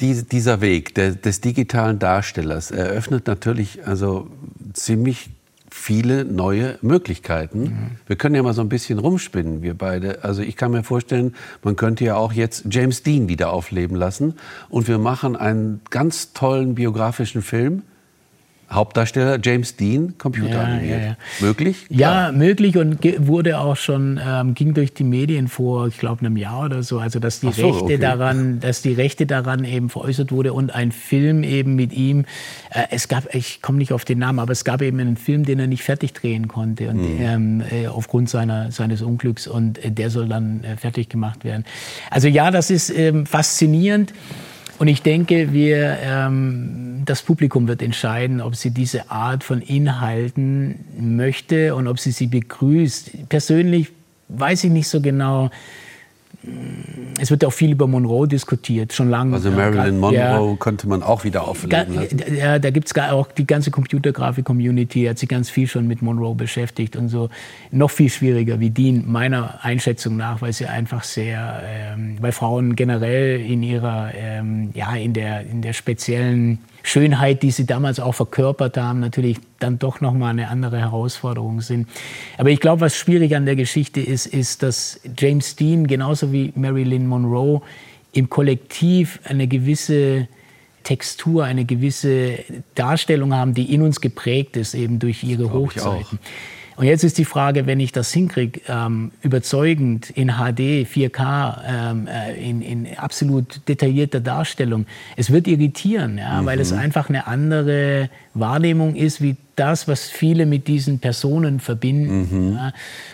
die, 0.00 0.22
dieser 0.22 0.60
Weg 0.60 0.94
der, 0.94 1.12
des 1.12 1.40
digitalen 1.40 1.98
Darstellers 1.98 2.70
eröffnet 2.70 3.26
natürlich 3.26 3.86
also 3.86 4.28
ziemlich 4.72 5.30
viele 5.70 6.24
neue 6.24 6.78
Möglichkeiten. 6.80 7.60
Mhm. 7.60 7.76
Wir 8.06 8.16
können 8.16 8.34
ja 8.34 8.42
mal 8.42 8.54
so 8.54 8.62
ein 8.62 8.68
bisschen 8.68 8.98
rumspinnen, 8.98 9.62
wir 9.62 9.74
beide. 9.74 10.24
Also 10.24 10.42
ich 10.42 10.56
kann 10.56 10.70
mir 10.72 10.82
vorstellen, 10.82 11.34
man 11.62 11.76
könnte 11.76 12.04
ja 12.04 12.16
auch 12.16 12.32
jetzt 12.32 12.64
James 12.70 13.02
Dean 13.02 13.28
wieder 13.28 13.52
aufleben 13.52 13.96
lassen 13.96 14.34
und 14.68 14.88
wir 14.88 14.98
machen 14.98 15.36
einen 15.36 15.80
ganz 15.90 16.32
tollen 16.32 16.74
biografischen 16.74 17.42
Film 17.42 17.82
Hauptdarsteller 18.70 19.38
James 19.42 19.76
Dean 19.76 20.18
Computer 20.18 20.68
ja, 20.68 20.80
ja, 20.80 20.96
ja. 20.98 21.16
Möglich? 21.40 21.86
Ja, 21.88 22.32
möglich 22.32 22.76
und 22.76 22.98
wurde 23.26 23.60
auch 23.60 23.76
schon, 23.76 24.20
ähm, 24.24 24.54
ging 24.54 24.74
durch 24.74 24.92
die 24.92 25.04
Medien 25.04 25.46
vor, 25.46 25.86
ich 25.86 25.98
glaube, 25.98 26.20
einem 26.20 26.36
Jahr 26.36 26.64
oder 26.64 26.82
so, 26.82 26.98
also 26.98 27.20
dass 27.20 27.38
die 27.38 27.52
so, 27.52 27.66
Rechte 27.66 27.84
okay. 27.84 27.98
daran, 27.98 28.58
dass 28.60 28.82
die 28.82 28.92
Rechte 28.92 29.24
daran 29.24 29.64
eben 29.64 29.88
veräußert 29.88 30.32
wurde 30.32 30.52
und 30.52 30.74
ein 30.74 30.90
Film 30.90 31.44
eben 31.44 31.76
mit 31.76 31.92
ihm. 31.92 32.24
Äh, 32.70 32.86
es 32.90 33.06
gab, 33.06 33.32
ich 33.32 33.62
komme 33.62 33.78
nicht 33.78 33.92
auf 33.92 34.04
den 34.04 34.18
Namen, 34.18 34.40
aber 34.40 34.52
es 34.52 34.64
gab 34.64 34.82
eben 34.82 34.98
einen 34.98 35.16
Film, 35.16 35.44
den 35.44 35.60
er 35.60 35.68
nicht 35.68 35.84
fertig 35.84 36.12
drehen 36.12 36.48
konnte 36.48 36.88
und, 36.88 36.96
mhm. 36.96 37.20
ähm, 37.20 37.62
äh, 37.70 37.86
aufgrund 37.86 38.28
seiner, 38.28 38.72
seines 38.72 39.00
Unglücks 39.00 39.46
und 39.46 39.82
äh, 39.84 39.92
der 39.92 40.10
soll 40.10 40.28
dann 40.28 40.64
äh, 40.64 40.76
fertig 40.76 41.08
gemacht 41.08 41.44
werden. 41.44 41.64
Also 42.10 42.26
ja, 42.26 42.50
das 42.50 42.70
ist 42.70 42.90
ähm, 42.90 43.26
faszinierend. 43.26 44.12
Und 44.78 44.88
ich 44.88 45.02
denke, 45.02 45.52
wir, 45.52 45.98
ähm, 46.02 47.02
das 47.06 47.22
Publikum 47.22 47.66
wird 47.66 47.82
entscheiden, 47.82 48.40
ob 48.40 48.56
sie 48.56 48.70
diese 48.70 49.10
Art 49.10 49.42
von 49.42 49.62
Inhalten 49.62 50.84
möchte 50.98 51.74
und 51.74 51.88
ob 51.88 51.98
sie 51.98 52.10
sie 52.10 52.26
begrüßt. 52.26 53.28
Persönlich 53.28 53.88
weiß 54.28 54.64
ich 54.64 54.70
nicht 54.70 54.88
so 54.88 55.00
genau, 55.00 55.50
es 57.18 57.30
wird 57.30 57.44
auch 57.44 57.52
viel 57.52 57.72
über 57.72 57.86
Monroe 57.86 58.28
diskutiert, 58.28 58.92
schon 58.92 59.08
lange. 59.08 59.34
Also 59.34 59.50
Marilyn 59.50 59.98
Monroe 59.98 60.50
ja, 60.50 60.56
könnte 60.58 60.86
man 60.86 61.02
auch 61.02 61.24
wieder 61.24 61.46
aufleben 61.48 61.94
lassen. 61.94 62.18
Ja, 62.36 62.58
da 62.58 62.70
gibt 62.70 62.88
es 62.88 63.02
auch 63.10 63.32
die 63.32 63.46
ganze 63.46 63.70
Computergrafik-Community, 63.70 65.04
hat 65.04 65.18
sich 65.18 65.28
ganz 65.28 65.50
viel 65.50 65.66
schon 65.66 65.86
mit 65.86 66.02
Monroe 66.02 66.34
beschäftigt 66.34 66.96
und 66.96 67.08
so. 67.08 67.30
Noch 67.70 67.90
viel 67.90 68.10
schwieriger 68.10 68.60
wie 68.60 68.70
Dean, 68.70 69.04
meiner 69.10 69.64
Einschätzung 69.64 70.16
nach, 70.16 70.42
weil 70.42 70.52
sie 70.52 70.66
einfach 70.66 71.04
sehr, 71.04 71.62
ähm, 71.66 72.18
weil 72.20 72.32
Frauen 72.32 72.76
generell 72.76 73.40
in 73.40 73.62
ihrer, 73.62 74.12
ähm, 74.14 74.70
ja, 74.74 74.94
in 74.94 75.12
der, 75.12 75.40
in 75.46 75.62
der 75.62 75.72
speziellen 75.72 76.58
Schönheit, 76.86 77.42
die 77.42 77.50
sie 77.50 77.66
damals 77.66 77.98
auch 77.98 78.14
verkörpert 78.14 78.76
haben, 78.76 79.00
natürlich 79.00 79.38
dann 79.58 79.80
doch 79.80 80.00
noch 80.00 80.12
mal 80.12 80.30
eine 80.30 80.48
andere 80.48 80.78
Herausforderung 80.78 81.60
sind. 81.60 81.88
Aber 82.38 82.50
ich 82.50 82.60
glaube, 82.60 82.80
was 82.80 82.96
schwierig 82.96 83.34
an 83.34 83.44
der 83.44 83.56
Geschichte 83.56 84.00
ist, 84.00 84.26
ist, 84.26 84.62
dass 84.62 85.00
James 85.18 85.56
Dean 85.56 85.88
genauso 85.88 86.32
wie 86.32 86.52
Marilyn 86.54 87.08
Monroe 87.08 87.60
im 88.12 88.30
Kollektiv 88.30 89.18
eine 89.24 89.48
gewisse 89.48 90.28
Textur, 90.84 91.42
eine 91.42 91.64
gewisse 91.64 92.38
Darstellung 92.76 93.34
haben, 93.34 93.52
die 93.52 93.74
in 93.74 93.82
uns 93.82 94.00
geprägt 94.00 94.56
ist, 94.56 94.74
eben 94.74 95.00
durch 95.00 95.24
ihre 95.24 95.52
Hochzeiten. 95.52 96.20
Und 96.76 96.86
jetzt 96.86 97.04
ist 97.04 97.16
die 97.16 97.24
Frage, 97.24 97.66
wenn 97.66 97.80
ich 97.80 97.92
das 97.92 98.12
hinkriege, 98.12 98.60
ähm, 98.68 99.10
überzeugend 99.22 100.10
in 100.10 100.28
HD, 100.28 100.86
4K, 100.86 101.62
ähm, 101.66 102.06
äh, 102.06 102.34
in, 102.50 102.60
in, 102.60 102.98
absolut 102.98 103.66
detaillierter 103.66 104.20
Darstellung, 104.20 104.86
es 105.16 105.30
wird 105.30 105.48
irritieren, 105.48 106.18
ja, 106.18 106.42
mhm. 106.42 106.46
weil 106.46 106.60
es 106.60 106.72
einfach 106.72 107.08
eine 107.08 107.26
andere 107.26 108.10
Wahrnehmung 108.34 108.94
ist, 108.94 109.22
wie 109.22 109.36
das, 109.56 109.88
was 109.88 110.08
viele 110.08 110.44
mit 110.44 110.68
diesen 110.68 110.98
Personen 110.98 111.60
verbinden. 111.60 112.48
Mhm. 112.50 112.54
Ja. 112.56 112.72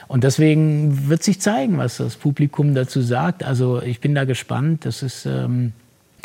Und 0.09 0.25
deswegen 0.25 1.09
wird 1.09 1.23
sich 1.23 1.40
zeigen, 1.40 1.78
was 1.78 1.99
das 1.99 2.16
Publikum 2.16 2.75
dazu 2.75 3.00
sagt. 3.00 3.45
Also 3.45 3.81
ich 3.81 4.00
bin 4.00 4.14
da 4.14 4.25
gespannt. 4.25 4.85
Das 4.85 5.02
ist 5.02 5.25
ähm, 5.25 5.73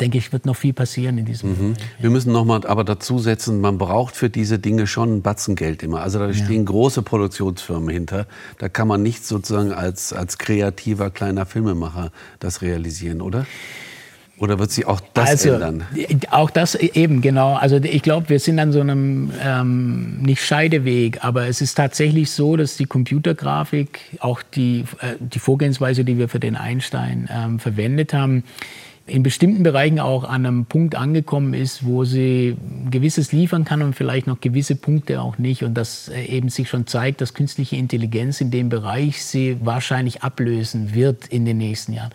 denke 0.00 0.18
ich, 0.18 0.32
wird 0.32 0.46
noch 0.46 0.56
viel 0.56 0.72
passieren 0.72 1.18
in 1.18 1.24
diesem 1.24 1.50
mhm. 1.50 1.74
Wir 1.98 2.10
müssen 2.10 2.32
noch 2.32 2.44
mal 2.44 2.66
aber 2.66 2.84
dazu 2.84 3.18
setzen, 3.18 3.60
man 3.60 3.78
braucht 3.78 4.16
für 4.16 4.30
diese 4.30 4.58
Dinge 4.58 4.86
schon 4.86 5.16
ein 5.16 5.22
Batzen 5.22 5.56
Geld 5.56 5.82
immer. 5.82 6.00
Also 6.00 6.18
da 6.18 6.26
ja. 6.26 6.32
stehen 6.32 6.64
große 6.64 7.02
Produktionsfirmen 7.02 7.88
hinter. 7.88 8.26
Da 8.58 8.68
kann 8.68 8.88
man 8.88 9.02
nicht 9.02 9.24
sozusagen 9.24 9.72
als, 9.72 10.12
als 10.12 10.38
kreativer 10.38 11.10
kleiner 11.10 11.46
Filmemacher 11.46 12.12
das 12.40 12.62
realisieren, 12.62 13.20
oder? 13.20 13.46
Oder 14.38 14.60
wird 14.60 14.70
sich 14.70 14.86
auch 14.86 15.00
das 15.14 15.30
also, 15.30 15.52
ändern? 15.52 15.84
Auch 16.30 16.50
das 16.50 16.76
eben, 16.76 17.20
genau. 17.22 17.54
Also 17.54 17.76
ich 17.76 18.02
glaube, 18.02 18.28
wir 18.28 18.38
sind 18.38 18.60
an 18.60 18.70
so 18.70 18.80
einem 18.80 19.32
ähm, 19.42 20.22
nicht 20.22 20.44
Scheideweg, 20.44 21.24
aber 21.24 21.48
es 21.48 21.60
ist 21.60 21.74
tatsächlich 21.74 22.30
so, 22.30 22.56
dass 22.56 22.76
die 22.76 22.84
Computergrafik, 22.84 24.00
auch 24.20 24.42
die, 24.42 24.84
äh, 25.00 25.14
die 25.18 25.40
Vorgehensweise, 25.40 26.04
die 26.04 26.18
wir 26.18 26.28
für 26.28 26.38
den 26.38 26.54
Einstein 26.54 27.28
ähm, 27.32 27.58
verwendet 27.58 28.14
haben, 28.14 28.44
in 29.08 29.22
bestimmten 29.22 29.62
Bereichen 29.62 29.98
auch 29.98 30.24
an 30.24 30.46
einem 30.46 30.66
Punkt 30.66 30.94
angekommen 30.94 31.54
ist, 31.54 31.84
wo 31.84 32.04
sie 32.04 32.56
gewisses 32.90 33.32
liefern 33.32 33.64
kann 33.64 33.82
und 33.82 33.94
vielleicht 33.94 34.26
noch 34.26 34.40
gewisse 34.40 34.76
Punkte 34.76 35.20
auch 35.22 35.38
nicht. 35.38 35.64
Und 35.64 35.74
dass 35.74 36.08
äh, 36.08 36.22
eben 36.24 36.48
sich 36.48 36.68
schon 36.68 36.86
zeigt, 36.86 37.20
dass 37.20 37.34
künstliche 37.34 37.76
Intelligenz 37.76 38.40
in 38.40 38.50
dem 38.50 38.68
Bereich 38.68 39.24
sie 39.24 39.56
wahrscheinlich 39.62 40.22
ablösen 40.22 40.94
wird 40.94 41.26
in 41.26 41.44
den 41.44 41.58
nächsten 41.58 41.92
Jahren. 41.92 42.12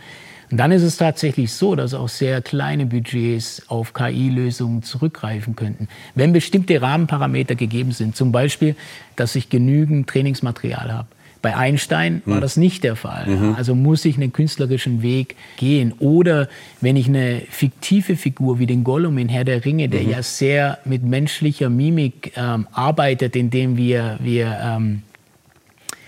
Und 0.51 0.57
dann 0.57 0.71
ist 0.71 0.83
es 0.83 0.97
tatsächlich 0.97 1.51
so, 1.51 1.75
dass 1.75 1.95
auch 1.95 2.09
sehr 2.09 2.41
kleine 2.41 2.85
Budgets 2.85 3.63
auf 3.69 3.93
KI-Lösungen 3.93 4.83
zurückgreifen 4.83 5.55
könnten, 5.55 5.87
wenn 6.13 6.31
bestimmte 6.31 6.79
Rahmenparameter 6.79 7.55
gegeben 7.55 7.91
sind. 7.91 8.15
Zum 8.15 8.31
Beispiel, 8.31 8.75
dass 9.15 9.35
ich 9.35 9.49
genügend 9.49 10.07
Trainingsmaterial 10.07 10.93
habe 10.93 11.07
bei 11.43 11.57
Einstein 11.57 12.21
war 12.25 12.35
hm. 12.35 12.41
das 12.41 12.55
nicht 12.55 12.85
der 12.85 12.95
Fall. 12.95 13.27
Mhm. 13.27 13.55
Also 13.55 13.75
muss 13.75 14.05
ich 14.05 14.15
einen 14.15 14.31
künstlerischen 14.31 15.01
Weg 15.01 15.35
gehen. 15.57 15.93
Oder 15.99 16.47
wenn 16.79 16.95
ich 16.95 17.07
eine 17.07 17.41
fiktive 17.49 18.15
Figur 18.15 18.59
wie 18.59 18.65
den 18.65 18.85
Gollum 18.85 19.17
in 19.17 19.27
Herr 19.27 19.43
der 19.43 19.65
Ringe, 19.65 19.89
der 19.89 20.03
mhm. 20.03 20.09
ja 20.09 20.23
sehr 20.23 20.79
mit 20.85 21.03
menschlicher 21.03 21.69
Mimik 21.69 22.31
ähm, 22.37 22.65
arbeitet, 22.71 23.35
indem 23.35 23.75
wir, 23.75 24.17
wir 24.21 24.57
ähm, 24.63 25.01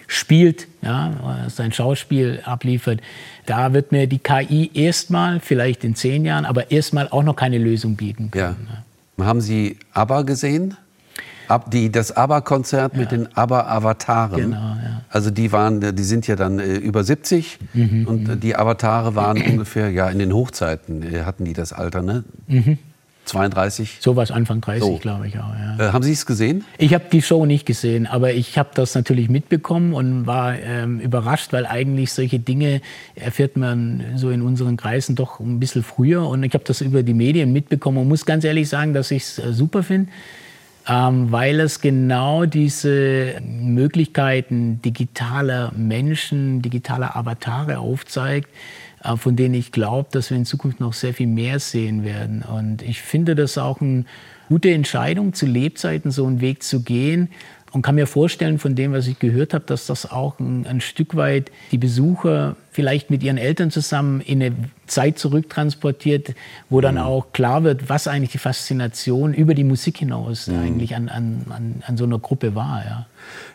spielt, 0.08 0.68
ja, 0.82 1.48
sein 1.50 1.74
Schauspiel 1.74 2.40
abliefert, 2.46 3.02
da 3.46 3.74
wird 3.74 3.92
mir 3.92 4.08
die 4.08 4.20
KI 4.20 4.72
erstmal, 4.74 5.42
vielleicht 5.42 5.84
in 5.84 5.96
zehn 5.96 6.24
Jahren, 6.24 6.46
aber 6.46 6.72
erstmal 6.72 7.10
auch 7.10 7.24
noch 7.24 7.36
keine 7.36 7.58
Lösung 7.58 7.98
bieten 7.98 8.32
können. 8.32 8.70
Ja. 9.18 9.26
Haben 9.26 9.42
Sie 9.42 9.78
ABBA 9.92 10.22
gesehen? 10.22 10.78
Ab, 11.48 11.72
die, 11.72 11.92
das 11.92 12.16
ABBA-Konzert 12.16 12.94
ja. 12.94 13.00
mit 13.00 13.12
den 13.12 13.36
ABBA-Avataren. 13.36 14.42
Genau, 14.42 14.58
ja. 14.58 15.02
Also 15.10 15.32
die 15.32 15.52
waren, 15.52 15.96
die 15.96 16.04
sind 16.04 16.28
ja 16.28 16.36
dann 16.36 16.60
äh, 16.60 16.76
über 16.76 17.04
70 17.04 17.60
mhm, 17.74 18.08
und 18.08 18.28
mhm. 18.28 18.40
die 18.40 18.56
Avatare 18.56 19.16
waren 19.16 19.42
ungefähr, 19.42 19.90
ja, 19.90 20.10
in 20.10 20.20
den 20.20 20.34
Hochzeiten 20.34 21.04
äh, 21.04 21.24
hatten 21.24 21.46
die 21.46 21.54
das 21.54 21.74
Alter, 21.74 22.02
ne? 22.02 22.24
Mhm. 22.48 22.78
32? 23.26 23.98
Sowas 24.00 24.32
Anfang 24.32 24.62
30, 24.62 24.82
so. 24.82 24.98
glaube 24.98 25.28
ich 25.28 25.38
auch. 25.40 25.54
Ja. 25.54 25.90
Äh, 25.90 25.92
haben 25.92 26.04
Sie 26.04 26.12
es 26.12 26.26
gesehen? 26.26 26.64
Ich 26.78 26.94
habe 26.94 27.06
die 27.12 27.22
Show 27.22 27.46
nicht 27.46 27.66
gesehen, 27.66 28.08
aber 28.08 28.34
ich 28.34 28.58
habe 28.58 28.70
das 28.74 28.96
natürlich 28.96 29.30
mitbekommen 29.30 29.94
und 29.94 30.28
war 30.28 30.58
ähm, 30.58 31.00
überrascht, 31.00 31.52
weil 31.52 31.66
eigentlich 31.66 32.14
solche 32.14 32.40
Dinge 32.40 32.82
erfährt 33.16 33.58
man 33.58 34.04
so 34.16 34.30
in 34.30 34.42
unseren 34.42 34.78
Kreisen 34.78 35.16
doch 35.16 35.40
ein 35.40 35.60
bisschen 35.60 35.84
früher. 35.84 36.28
Und 36.28 36.44
ich 36.44 36.54
habe 36.54 36.64
das 36.64 36.82
über 36.82 37.04
die 37.04 37.14
Medien 37.14 37.52
mitbekommen 37.52 37.98
und 37.98 38.08
muss 38.08 38.26
ganz 38.26 38.44
ehrlich 38.44 38.70
sagen, 38.70 38.94
dass 38.94 39.12
ich 39.12 39.24
es 39.24 39.40
äh, 39.40 39.54
super 39.54 39.84
finde 39.84 40.12
ähm, 40.88 41.32
weil 41.32 41.60
es 41.60 41.82
genau 41.82 42.46
diese 42.46 43.42
Möglichkeiten 43.42 44.82
digitaler 44.82 45.72
Menschen, 45.76 46.62
digitaler 46.62 47.16
Avatare 47.16 47.80
aufzeigt, 47.80 48.50
äh, 49.04 49.16
von 49.18 49.36
denen 49.36 49.56
ich 49.56 49.72
glaube, 49.72 50.10
dass 50.12 50.30
wir 50.30 50.38
in 50.38 50.46
Zukunft 50.46 50.80
noch 50.80 50.94
sehr 50.94 51.14
viel 51.14 51.28
mehr 51.28 51.60
sehen 51.60 52.04
werden. 52.04 52.44
Und 52.44 52.82
ich 52.82 53.02
finde 53.02 53.36
das 53.36 53.58
auch 53.58 53.82
eine 53.82 54.06
gute 54.48 54.72
Entscheidung, 54.72 55.34
zu 55.34 55.46
Lebzeiten 55.46 56.12
so 56.12 56.26
einen 56.26 56.40
Weg 56.40 56.62
zu 56.62 56.84
gehen. 56.84 57.30
Und 57.76 57.82
kann 57.82 57.96
mir 57.96 58.08
vorstellen, 58.08 58.58
von 58.58 58.74
dem, 58.74 58.94
was 58.94 59.06
ich 59.06 59.20
gehört 59.20 59.54
habe, 59.54 59.66
dass 59.66 59.86
das 59.86 60.10
auch 60.10 60.40
ein, 60.40 60.66
ein 60.66 60.80
Stück 60.80 61.18
weit 61.18 61.52
die 61.74 61.78
Besucher 61.78 62.56
vielleicht 62.72 63.10
mit 63.10 63.22
ihren 63.22 63.38
Eltern 63.38 63.70
zusammen 63.70 64.22
in 64.22 64.42
eine 64.42 64.56
Zeit 64.88 65.20
zurücktransportiert, 65.20 66.36
wo 66.70 66.80
dann 66.80 66.96
mhm. 66.96 67.02
auch 67.02 67.34
klar 67.34 67.66
wird, 67.66 67.90
was 67.90 68.08
eigentlich 68.08 68.32
die 68.32 68.38
Faszination 68.38 69.34
über 69.34 69.54
die 69.56 69.66
Musik 69.66 69.98
hinaus 69.98 70.48
mhm. 70.48 70.60
eigentlich 70.60 70.96
an, 70.96 71.10
an, 71.10 71.48
an, 71.50 71.84
an, 71.86 71.98
so 71.98 72.06
einer 72.06 72.18
Gruppe 72.18 72.56
war. 72.56 72.82
Ja. 72.86 73.08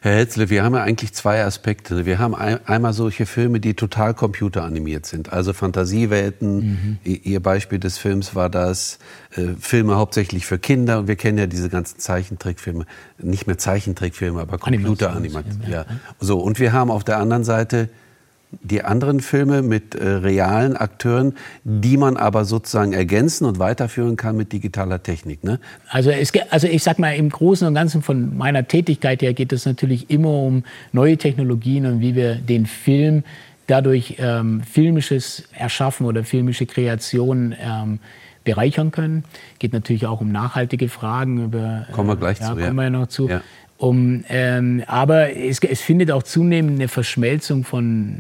Herr 0.03 0.17
Hetzle, 0.17 0.51
wir 0.51 0.63
haben 0.63 0.75
ja 0.75 0.83
eigentlich 0.83 1.13
zwei 1.13 1.45
Aspekte. 1.45 2.07
Wir 2.07 2.19
haben 2.19 2.35
ein, 2.35 2.67
einmal 2.67 2.93
solche 2.93 3.27
Filme, 3.27 3.61
die 3.61 3.75
total 3.75 4.15
computeranimiert 4.15 5.07
sind, 5.07 5.33
also 5.33 5.53
Fantasiewelten. 5.53 6.57
Mhm. 6.57 6.99
Ihr 7.05 7.41
Beispiel 7.41 7.79
des 7.79 7.99
Films 7.99 8.35
war 8.35 8.49
das, 8.49 8.99
äh, 9.37 9.49
Filme 9.59 9.97
hauptsächlich 9.97 10.47
für 10.47 10.59
Kinder. 10.59 10.99
Und 11.01 11.09
wir 11.09 11.17
kennen 11.17 11.39
ja 11.39 11.47
diese 11.47 11.69
ganzen 11.69 11.99
Zeichentrickfilme, 11.99 12.87
nicht 13.19 13.47
mehr 13.47 13.59
Zeichentrickfilme, 13.59 14.41
aber 14.41 14.59
Computeranimation. 14.59 15.65
Ja. 15.69 15.85
So, 16.19 16.39
und 16.39 16.59
wir 16.59 16.73
haben 16.73 16.91
auf 16.91 17.05
der 17.05 17.19
anderen 17.19 17.45
Seite 17.45 17.89
die 18.63 18.83
anderen 18.83 19.21
Filme 19.21 19.63
mit 19.63 19.95
äh, 19.95 20.09
realen 20.09 20.77
Akteuren, 20.77 21.35
die 21.65 21.97
man 21.97 22.17
aber 22.17 22.45
sozusagen 22.45 22.93
ergänzen 22.93 23.45
und 23.45 23.59
weiterführen 23.59 24.17
kann 24.17 24.37
mit 24.37 24.53
digitaler 24.53 25.03
Technik. 25.03 25.45
Ne? 25.45 25.61
Also, 25.89 26.11
es, 26.11 26.33
also 26.51 26.67
ich 26.67 26.83
sag 26.83 26.99
mal, 26.99 27.15
im 27.15 27.31
Großen 27.31 27.67
und 27.67 27.75
Ganzen 27.75 28.03
von 28.03 28.37
meiner 28.37 28.67
Tätigkeit 28.67 29.23
her 29.23 29.35
geht 29.35 29.53
es 29.53 29.67
natürlich 29.67 30.11
immer 30.11 30.33
um 30.33 30.65
neue 30.93 31.17
Technologien 31.17 31.87
und 31.87 32.01
wie 32.01 32.15
wir 32.15 32.37
den 32.37 32.67
Film 32.67 33.23
dadurch 33.67 34.17
ähm, 34.19 34.63
filmisches 34.63 35.45
Erschaffen 35.53 36.07
oder 36.07 36.25
filmische 36.25 36.67
Kreation 36.67 37.55
ähm, 37.61 38.01
bereichern 38.43 38.91
können. 38.91 39.25
Geht 39.59 39.73
natürlich 39.73 40.07
auch 40.07 40.21
um 40.21 40.33
nachhaltige 40.33 40.89
Fragen. 40.89 41.45
Über, 41.45 41.87
kommen 41.93 42.09
wir 42.09 42.17
gleich 42.17 42.41
äh, 42.41 42.45
ja, 42.45 42.49
zu. 42.49 42.57
Kommen 42.57 42.77
wir 42.77 42.83
ja 42.85 42.91
noch 42.91 43.07
zu. 43.07 43.29
Ja. 43.29 43.43
Um, 43.81 44.25
ähm, 44.29 44.85
aber 44.89 45.35
es, 45.35 45.59
es, 45.61 45.81
findet 45.81 46.11
auch 46.11 46.23
zunehmend 46.23 46.79
eine 46.79 46.89
Verschmelzung 46.89 47.65
von, 47.65 48.15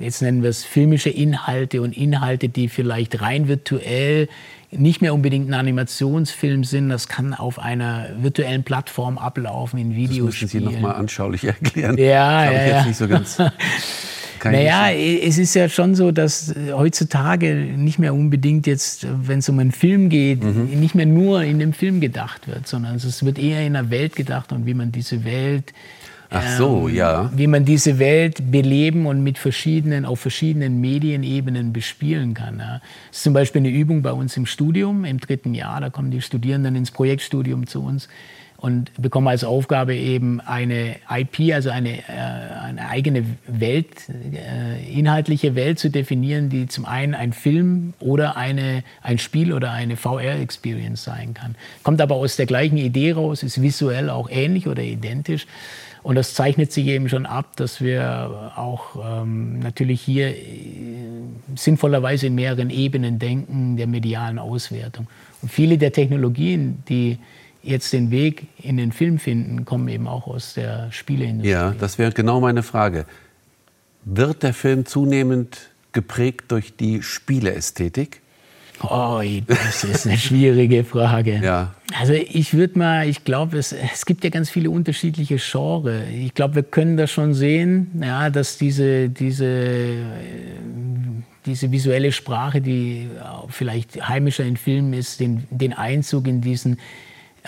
jetzt 0.00 0.22
nennen 0.22 0.42
wir 0.42 0.48
es 0.48 0.64
filmische 0.64 1.10
Inhalte 1.10 1.82
und 1.82 1.94
Inhalte, 1.94 2.48
die 2.48 2.70
vielleicht 2.70 3.20
rein 3.20 3.46
virtuell 3.46 4.30
nicht 4.70 5.02
mehr 5.02 5.12
unbedingt 5.12 5.50
ein 5.50 5.54
Animationsfilm 5.54 6.64
sind. 6.64 6.88
Das 6.88 7.08
kann 7.08 7.34
auf 7.34 7.58
einer 7.58 8.08
virtuellen 8.22 8.64
Plattform 8.64 9.18
ablaufen, 9.18 9.78
in 9.78 9.94
Videospielen. 9.94 10.30
Das 10.30 10.40
müssen 10.54 10.70
Sie 10.70 10.76
nochmal 10.76 10.94
anschaulich 10.94 11.44
erklären. 11.44 11.98
Ja, 11.98 12.46
das 12.46 12.54
ja, 12.54 12.64
ja. 12.64 12.76
Jetzt 12.78 12.86
nicht 12.86 12.96
so 13.36 13.44
ganz 14.42 14.56
naja, 14.56 14.90
es 14.90 15.38
ist 15.38 15.54
ja 15.54 15.68
schon 15.68 15.94
so, 15.94 16.10
dass 16.10 16.50
äh, 16.50 16.72
heutzutage 16.72 17.54
nicht 17.54 17.98
mehr 17.98 18.12
unbedingt 18.12 18.66
jetzt, 18.66 19.06
wenn 19.26 19.38
es 19.38 19.48
um 19.48 19.58
einen 19.58 19.72
Film 19.72 20.08
geht, 20.08 20.42
mhm. 20.42 20.78
nicht 20.78 20.94
mehr 20.94 21.06
nur 21.06 21.42
in 21.42 21.58
dem 21.58 21.72
Film 21.72 22.00
gedacht 22.00 22.48
wird, 22.48 22.66
sondern 22.66 22.96
es 22.96 23.24
wird 23.24 23.38
eher 23.38 23.64
in 23.64 23.72
der 23.74 23.90
Welt 23.90 24.16
gedacht 24.16 24.52
und 24.52 24.66
wie 24.66 24.74
man 24.74 24.92
diese 24.92 25.24
Welt 25.24 25.72
Ach 26.34 26.56
so, 26.56 26.88
ähm, 26.88 26.94
ja. 26.94 27.30
Wie 27.34 27.46
man 27.46 27.64
diese 27.64 27.98
Welt 27.98 28.50
beleben 28.50 29.06
und 29.06 29.22
mit 29.22 29.36
verschiedenen, 29.38 30.06
auf 30.06 30.20
verschiedenen 30.20 30.80
Medienebenen 30.80 31.72
bespielen 31.72 32.32
kann. 32.34 32.58
Ja. 32.58 32.80
Das 33.08 33.18
ist 33.18 33.22
zum 33.24 33.34
Beispiel 33.34 33.60
eine 33.60 33.68
Übung 33.68 34.02
bei 34.02 34.12
uns 34.12 34.36
im 34.36 34.46
Studium, 34.46 35.04
im 35.04 35.20
dritten 35.20 35.54
Jahr. 35.54 35.80
Da 35.80 35.90
kommen 35.90 36.10
die 36.10 36.22
Studierenden 36.22 36.74
ins 36.74 36.90
Projektstudium 36.90 37.66
zu 37.66 37.84
uns 37.84 38.08
und 38.62 38.92
bekommen 39.02 39.26
als 39.26 39.42
Aufgabe 39.42 39.96
eben 39.96 40.40
eine 40.40 40.94
IP, 41.10 41.52
also 41.52 41.70
eine, 41.70 41.98
äh, 41.98 42.12
eine 42.62 42.88
eigene 42.88 43.24
Welt, 43.48 43.88
äh, 44.08 44.88
inhaltliche 44.88 45.56
Welt 45.56 45.80
zu 45.80 45.90
definieren, 45.90 46.48
die 46.48 46.68
zum 46.68 46.84
einen 46.84 47.16
ein 47.16 47.32
Film 47.32 47.92
oder 47.98 48.36
eine, 48.36 48.84
ein 49.02 49.18
Spiel 49.18 49.52
oder 49.52 49.72
eine 49.72 49.96
VR-Experience 49.96 51.02
sein 51.02 51.34
kann. 51.34 51.56
Kommt 51.82 52.00
aber 52.00 52.14
aus 52.14 52.36
der 52.36 52.46
gleichen 52.46 52.76
Idee 52.76 53.10
raus, 53.10 53.42
ist 53.42 53.60
visuell 53.60 54.08
auch 54.08 54.30
ähnlich 54.30 54.68
oder 54.68 54.84
identisch. 54.84 55.48
Und 56.04 56.14
das 56.14 56.34
zeichnet 56.34 56.70
sich 56.70 56.86
eben 56.86 57.08
schon 57.08 57.26
ab, 57.26 57.56
dass 57.56 57.80
wir 57.80 58.52
auch 58.54 59.22
ähm, 59.22 59.58
natürlich 59.58 60.02
hier 60.02 60.28
äh, 60.28 60.36
sinnvollerweise 61.56 62.28
in 62.28 62.36
mehreren 62.36 62.70
Ebenen 62.70 63.18
denken 63.18 63.76
der 63.76 63.88
medialen 63.88 64.38
Auswertung. 64.38 65.08
Und 65.42 65.50
viele 65.50 65.78
der 65.78 65.92
Technologien, 65.92 66.84
die 66.88 67.18
jetzt 67.62 67.92
den 67.92 68.10
Weg 68.10 68.46
in 68.62 68.76
den 68.76 68.92
Film 68.92 69.18
finden, 69.18 69.64
kommen 69.64 69.88
eben 69.88 70.06
auch 70.06 70.26
aus 70.26 70.54
der 70.54 70.90
Spieleindustrie. 70.90 71.50
Ja, 71.50 71.74
das 71.78 71.98
wäre 71.98 72.12
genau 72.12 72.40
meine 72.40 72.62
Frage. 72.62 73.06
Wird 74.04 74.42
der 74.42 74.54
Film 74.54 74.84
zunehmend 74.84 75.70
geprägt 75.92 76.46
durch 76.48 76.76
die 76.76 77.02
Spieleästhetik? 77.02 78.20
Oh, 78.82 79.22
das 79.46 79.84
ist 79.84 80.06
eine 80.06 80.18
schwierige 80.18 80.82
Frage. 80.82 81.40
Ja. 81.42 81.74
Also 81.98 82.14
ich 82.14 82.54
würde 82.54 82.78
mal, 82.78 83.08
ich 83.08 83.24
glaube, 83.24 83.58
es, 83.58 83.72
es 83.72 84.06
gibt 84.06 84.24
ja 84.24 84.30
ganz 84.30 84.50
viele 84.50 84.70
unterschiedliche 84.70 85.36
Genres. 85.36 86.08
Ich 86.10 86.34
glaube, 86.34 86.56
wir 86.56 86.62
können 86.64 86.96
das 86.96 87.10
schon 87.10 87.34
sehen, 87.34 88.02
ja, 88.02 88.30
dass 88.30 88.58
diese, 88.58 89.08
diese, 89.08 89.98
diese 91.46 91.70
visuelle 91.70 92.10
Sprache, 92.10 92.60
die 92.60 93.08
vielleicht 93.50 94.08
heimischer 94.08 94.44
in 94.44 94.56
Filmen 94.56 94.94
ist, 94.94 95.20
den, 95.20 95.44
den 95.50 95.74
Einzug 95.74 96.26
in 96.26 96.40
diesen 96.40 96.78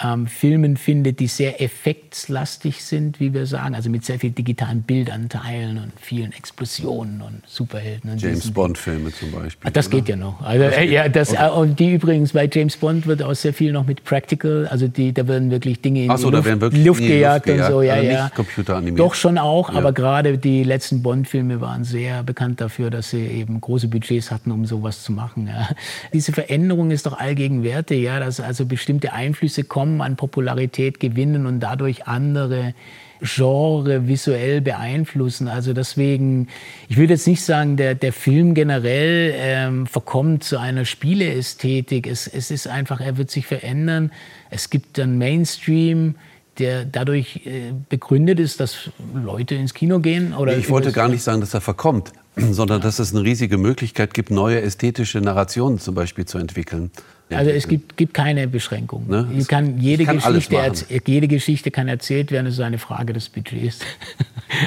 ähm, 0.02 0.26
Filmen 0.26 0.76
findet, 0.76 1.20
die 1.20 1.28
sehr 1.28 1.62
effektslastig 1.62 2.82
sind, 2.82 3.20
wie 3.20 3.32
wir 3.32 3.46
sagen, 3.46 3.74
also 3.74 3.90
mit 3.90 4.04
sehr 4.04 4.18
viel 4.18 4.30
digitalen 4.30 4.82
Bildanteilen 4.82 5.78
und 5.78 5.92
vielen 6.00 6.32
Explosionen 6.32 7.22
und 7.22 7.42
Superhelden. 7.46 8.10
Und 8.10 8.20
James 8.20 8.50
Bond-Filme 8.50 9.12
zum 9.12 9.30
Beispiel. 9.30 9.68
Ach, 9.68 9.72
das 9.72 9.86
oder? 9.86 9.96
geht 9.98 10.08
ja 10.08 10.16
noch. 10.16 10.42
Also, 10.42 10.64
das 10.64 10.76
äh, 10.76 10.84
ja, 10.84 11.08
das, 11.08 11.30
okay. 11.32 11.70
äh, 11.70 11.74
die 11.74 11.92
übrigens 11.92 12.32
bei 12.32 12.48
James 12.52 12.76
Bond 12.76 13.06
wird 13.06 13.22
auch 13.22 13.34
sehr 13.34 13.54
viel 13.54 13.72
noch 13.72 13.86
mit 13.86 14.02
Practical, 14.04 14.66
also 14.68 14.88
die, 14.88 15.12
da 15.12 15.28
werden 15.28 15.50
wirklich 15.50 15.80
Dinge 15.80 16.04
in 16.04 16.10
Ach 16.10 16.18
so, 16.18 16.30
die 16.30 16.36
Luft, 16.36 16.60
Luft, 16.60 16.76
Luft 16.76 17.00
gejagt 17.00 17.48
und 17.48 17.64
so. 17.64 17.82
Ja, 17.82 17.94
also 17.94 18.08
ja. 18.08 18.24
Nicht 18.24 18.34
computeranimiert. 18.34 18.98
Doch 18.98 19.14
schon 19.14 19.38
auch, 19.38 19.70
ja. 19.70 19.78
aber 19.78 19.92
gerade 19.92 20.38
die 20.38 20.64
letzten 20.64 21.02
Bond-Filme 21.02 21.60
waren 21.60 21.84
sehr 21.84 22.24
bekannt 22.24 22.60
dafür, 22.60 22.90
dass 22.90 23.10
sie 23.10 23.24
eben 23.24 23.60
große 23.60 23.86
Budgets 23.86 24.32
hatten, 24.32 24.50
um 24.50 24.66
sowas 24.66 25.04
zu 25.04 25.12
machen. 25.12 25.46
Ja. 25.46 25.68
Diese 26.12 26.32
Veränderung 26.32 26.90
ist 26.90 27.06
doch 27.06 27.16
allgegenwärtig, 27.16 28.02
ja, 28.02 28.18
dass 28.18 28.40
also 28.40 28.66
bestimmte 28.66 29.12
Einflüsse 29.12 29.62
kommen 29.62 29.83
kommen, 29.84 30.00
an 30.00 30.16
Popularität 30.16 30.98
gewinnen 30.98 31.46
und 31.46 31.60
dadurch 31.60 32.06
andere 32.06 32.74
Genre 33.20 34.08
visuell 34.08 34.60
beeinflussen. 34.60 35.46
Also 35.46 35.72
deswegen, 35.72 36.48
ich 36.88 36.96
würde 36.96 37.12
jetzt 37.14 37.26
nicht 37.26 37.42
sagen, 37.42 37.76
der, 37.76 37.94
der 37.94 38.12
Film 38.12 38.54
generell 38.54 39.34
ähm, 39.36 39.86
verkommt 39.86 40.42
zu 40.42 40.58
einer 40.58 40.84
Spieleästhetik. 40.84 42.06
Es, 42.06 42.26
es 42.26 42.50
ist 42.50 42.66
einfach, 42.66 43.00
er 43.00 43.18
wird 43.18 43.30
sich 43.30 43.46
verändern. 43.46 44.10
Es 44.50 44.70
gibt 44.70 44.96
dann 44.98 45.18
Mainstream, 45.18 46.14
der 46.58 46.84
dadurch 46.84 47.42
äh, 47.44 47.72
begründet 47.88 48.40
ist, 48.40 48.60
dass 48.60 48.90
Leute 49.14 49.54
ins 49.54 49.74
Kino 49.74 50.00
gehen? 50.00 50.34
Oder 50.34 50.56
ich 50.56 50.70
wollte 50.70 50.92
gar 50.92 51.08
nicht 51.08 51.22
sagen, 51.22 51.40
dass 51.40 51.52
er 51.52 51.60
verkommt, 51.60 52.12
sondern 52.50 52.80
dass 52.80 52.98
es 52.98 53.14
eine 53.14 53.22
riesige 53.24 53.58
Möglichkeit 53.58 54.14
gibt, 54.14 54.30
neue 54.30 54.60
ästhetische 54.60 55.20
Narrationen 55.20 55.78
zum 55.78 55.94
Beispiel 55.94 56.24
zu 56.24 56.38
entwickeln. 56.38 56.90
Also 57.30 57.50
es 57.50 57.66
gibt, 57.66 57.96
gibt 57.96 58.14
keine 58.14 58.46
Beschränkung. 58.46 59.08
Ne? 59.08 59.26
Kann 59.48 59.80
jede, 59.80 60.04
kann 60.04 60.18
Geschichte 60.18 60.72
jede 61.06 61.26
Geschichte 61.26 61.70
kann 61.70 61.88
erzählt 61.88 62.30
werden, 62.30 62.46
es 62.46 62.54
ist 62.54 62.60
eine 62.60 62.78
Frage 62.78 63.12
des 63.12 63.28
Budgets. 63.28 63.80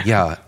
Ja. 0.06 0.38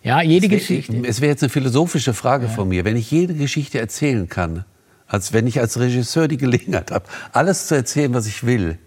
Ja, 0.00 0.22
jede 0.22 0.46
es 0.46 0.52
wär, 0.52 0.58
Geschichte. 0.58 1.02
Es 1.04 1.20
wäre 1.20 1.32
jetzt 1.32 1.42
eine 1.42 1.50
philosophische 1.50 2.14
Frage 2.14 2.46
ja. 2.46 2.50
von 2.52 2.68
mir. 2.68 2.84
Wenn 2.84 2.96
ich 2.96 3.10
jede 3.10 3.34
Geschichte 3.34 3.78
erzählen 3.78 4.28
kann, 4.28 4.64
als 5.06 5.32
wenn 5.32 5.46
ich 5.46 5.60
als 5.60 5.78
Regisseur 5.78 6.28
die 6.28 6.36
Gelegenheit 6.36 6.92
habe, 6.92 7.04
alles 7.32 7.66
zu 7.66 7.74
erzählen, 7.74 8.14
was 8.14 8.26
ich 8.26 8.46
will, 8.46 8.78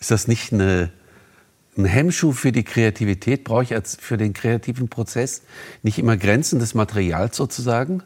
ist 0.00 0.10
das 0.10 0.28
nicht 0.28 0.52
eine, 0.52 0.90
ein 1.76 1.84
Hemmschuh 1.84 2.32
für 2.32 2.52
die 2.52 2.64
Kreativität? 2.64 3.44
Brauche 3.44 3.62
ich 3.62 3.74
als, 3.74 3.96
für 4.00 4.16
den 4.16 4.32
kreativen 4.32 4.88
Prozess 4.88 5.42
nicht 5.82 5.98
immer 5.98 6.16
Grenzen 6.16 6.58
des 6.58 6.74
Materials 6.74 7.36
sozusagen? 7.36 8.02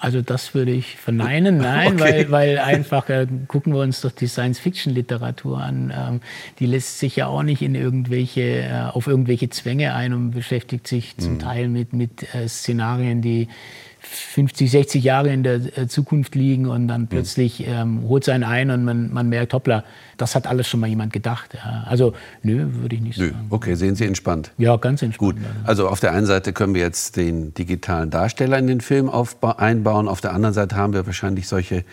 Also 0.00 0.22
das 0.22 0.54
würde 0.54 0.70
ich 0.70 0.96
verneinen, 0.96 1.56
nein, 1.58 1.94
okay. 1.94 2.00
weil, 2.00 2.30
weil 2.30 2.58
einfach 2.58 3.08
äh, 3.08 3.26
gucken 3.48 3.74
wir 3.74 3.80
uns 3.80 4.00
doch 4.00 4.12
die 4.12 4.28
Science-Fiction-Literatur 4.28 5.58
an. 5.58 5.92
Ähm, 5.96 6.20
die 6.58 6.66
lässt 6.66 6.98
sich 6.98 7.16
ja 7.16 7.26
auch 7.26 7.42
nicht 7.42 7.62
in 7.62 7.74
irgendwelche, 7.74 8.62
äh, 8.62 8.90
auf 8.92 9.06
irgendwelche 9.06 9.48
Zwänge 9.50 9.94
ein 9.94 10.12
und 10.12 10.30
beschäftigt 10.32 10.86
sich 10.86 11.16
zum 11.16 11.34
mhm. 11.34 11.38
Teil 11.40 11.68
mit, 11.68 11.92
mit 11.92 12.32
äh, 12.34 12.48
Szenarien, 12.48 13.22
die 13.22 13.48
50, 14.00 14.70
60 14.70 15.04
Jahre 15.04 15.32
in 15.32 15.42
der 15.42 15.78
äh, 15.78 15.88
Zukunft 15.88 16.34
liegen 16.34 16.66
und 16.66 16.88
dann 16.88 17.02
hm. 17.02 17.08
plötzlich 17.08 17.66
ähm, 17.66 18.02
holt 18.08 18.24
es 18.24 18.28
einen 18.28 18.44
ein 18.44 18.70
und 18.70 18.84
man, 18.84 19.12
man 19.12 19.28
merkt, 19.28 19.52
hoppla, 19.52 19.84
das 20.16 20.34
hat 20.34 20.46
alles 20.46 20.68
schon 20.68 20.80
mal 20.80 20.88
jemand 20.88 21.12
gedacht. 21.12 21.54
Ja. 21.54 21.84
Also, 21.86 22.14
nö, 22.42 22.66
würde 22.80 22.96
ich 22.96 23.02
nicht 23.02 23.18
nö. 23.18 23.30
sagen. 23.30 23.46
Okay, 23.50 23.74
sehen 23.74 23.94
Sie 23.94 24.04
entspannt. 24.04 24.52
Ja, 24.58 24.76
ganz 24.76 25.02
entspannt. 25.02 25.36
Gut, 25.36 25.44
also 25.64 25.88
auf 25.88 26.00
der 26.00 26.12
einen 26.12 26.26
Seite 26.26 26.52
können 26.52 26.74
wir 26.74 26.82
jetzt 26.82 27.16
den 27.16 27.54
digitalen 27.54 28.10
Darsteller 28.10 28.58
in 28.58 28.66
den 28.66 28.80
Film 28.80 29.10
einbauen, 29.42 30.08
auf 30.08 30.20
der 30.20 30.32
anderen 30.32 30.54
Seite 30.54 30.76
haben 30.76 30.92
wir 30.92 31.06
wahrscheinlich 31.06 31.48
solche 31.48 31.84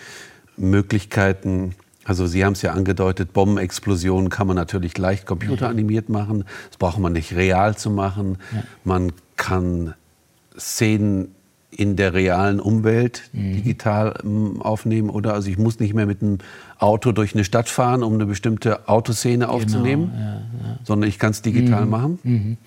Möglichkeiten, 0.57 1.75
also 2.05 2.27
Sie 2.27 2.45
haben 2.45 2.53
es 2.53 2.61
ja 2.61 2.71
angedeutet, 2.71 3.33
Bombenexplosionen 3.33 4.29
kann 4.29 4.47
man 4.47 4.55
natürlich 4.55 4.97
leicht 4.97 5.25
computeranimiert 5.25 6.07
machen. 6.07 6.45
Das 6.69 6.77
braucht 6.77 6.99
man 6.99 7.13
nicht 7.13 7.35
real 7.35 7.75
zu 7.75 7.89
machen. 7.89 8.37
Ja. 8.53 8.63
Man 8.83 9.11
kann 9.37 9.95
Szenen 10.57 11.34
in 11.79 11.95
der 11.95 12.13
realen 12.13 12.59
Umwelt 12.59 13.29
mhm. 13.33 13.53
digital 13.53 14.15
ähm, 14.23 14.61
aufnehmen 14.61 15.09
oder 15.09 15.33
also 15.33 15.49
ich 15.49 15.57
muss 15.57 15.79
nicht 15.79 15.93
mehr 15.93 16.05
mit 16.05 16.21
einem 16.21 16.39
Auto 16.79 17.11
durch 17.11 17.33
eine 17.33 17.43
Stadt 17.43 17.69
fahren, 17.69 18.03
um 18.03 18.13
eine 18.13 18.25
bestimmte 18.25 18.87
Autoszene 18.87 19.45
genau, 19.45 19.57
aufzunehmen, 19.57 20.11
ja, 20.13 20.25
ja. 20.25 20.79
sondern 20.83 21.09
ich 21.09 21.19
kann 21.19 21.31
es 21.31 21.41
digital 21.41 21.85
mhm. 21.85 21.91
machen. 21.91 22.19
Mhm. 22.23 22.57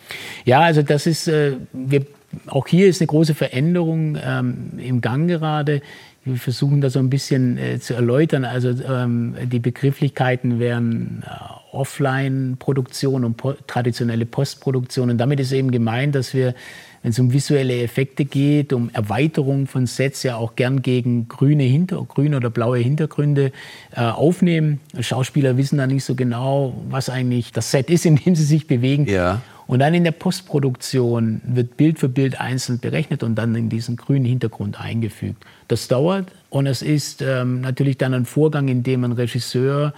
Ja, 0.44 0.60
also 0.60 0.82
das 0.82 1.06
ist, 1.06 1.28
äh, 1.28 1.56
wir 1.72 2.06
auch 2.46 2.66
hier 2.66 2.88
ist 2.88 3.00
eine 3.00 3.06
große 3.06 3.34
Veränderung 3.34 4.18
ähm, 4.22 4.72
im 4.78 5.00
Gang 5.00 5.28
gerade. 5.28 5.80
Wir 6.28 6.36
versuchen 6.36 6.80
das 6.80 6.94
so 6.94 6.98
ein 6.98 7.10
bisschen 7.10 7.58
äh, 7.58 7.80
zu 7.80 7.94
erläutern. 7.94 8.44
Also 8.44 8.70
ähm, 8.70 9.34
die 9.44 9.58
Begrifflichkeiten 9.58 10.58
wären 10.58 11.24
äh, 11.26 11.74
Offline-Produktion 11.74 13.24
und 13.24 13.36
po 13.36 13.54
traditionelle 13.66 14.26
Postproduktion. 14.26 15.10
Und 15.10 15.18
damit 15.18 15.40
ist 15.40 15.52
eben 15.52 15.70
gemeint, 15.70 16.14
dass 16.14 16.34
wir 16.34 16.54
wenn 17.02 17.10
es 17.10 17.18
um 17.18 17.32
visuelle 17.32 17.82
Effekte 17.82 18.24
geht, 18.24 18.72
um 18.72 18.90
Erweiterung 18.92 19.66
von 19.66 19.86
Sets 19.86 20.22
ja 20.24 20.36
auch 20.36 20.56
gern 20.56 20.82
gegen 20.82 21.28
grüne, 21.28 21.62
Hinter 21.62 22.04
grüne 22.04 22.36
oder 22.36 22.50
blaue 22.50 22.78
Hintergründe 22.78 23.52
äh, 23.94 24.00
aufnehmen. 24.00 24.80
Schauspieler 24.98 25.56
wissen 25.56 25.78
da 25.78 25.86
nicht 25.86 26.04
so 26.04 26.14
genau, 26.14 26.74
was 26.88 27.08
eigentlich 27.08 27.52
das 27.52 27.70
Set 27.70 27.90
ist, 27.90 28.04
in 28.04 28.16
dem 28.16 28.34
sie 28.34 28.44
sich 28.44 28.66
bewegen. 28.66 29.06
Ja. 29.06 29.42
Und 29.68 29.80
dann 29.80 29.92
in 29.92 30.02
der 30.02 30.12
Postproduktion 30.12 31.42
wird 31.44 31.76
Bild 31.76 31.98
für 31.98 32.08
Bild 32.08 32.40
einzeln 32.40 32.80
berechnet 32.80 33.22
und 33.22 33.34
dann 33.34 33.54
in 33.54 33.68
diesen 33.68 33.96
grünen 33.96 34.24
Hintergrund 34.24 34.80
eingefügt. 34.80 35.44
Das 35.68 35.88
dauert 35.88 36.32
und 36.48 36.66
es 36.66 36.80
ist 36.80 37.20
ähm, 37.20 37.60
natürlich 37.60 37.98
dann 37.98 38.14
ein 38.14 38.24
Vorgang, 38.24 38.68
in 38.68 38.82
dem 38.82 39.04
ein 39.04 39.12
Regisseur 39.12 39.92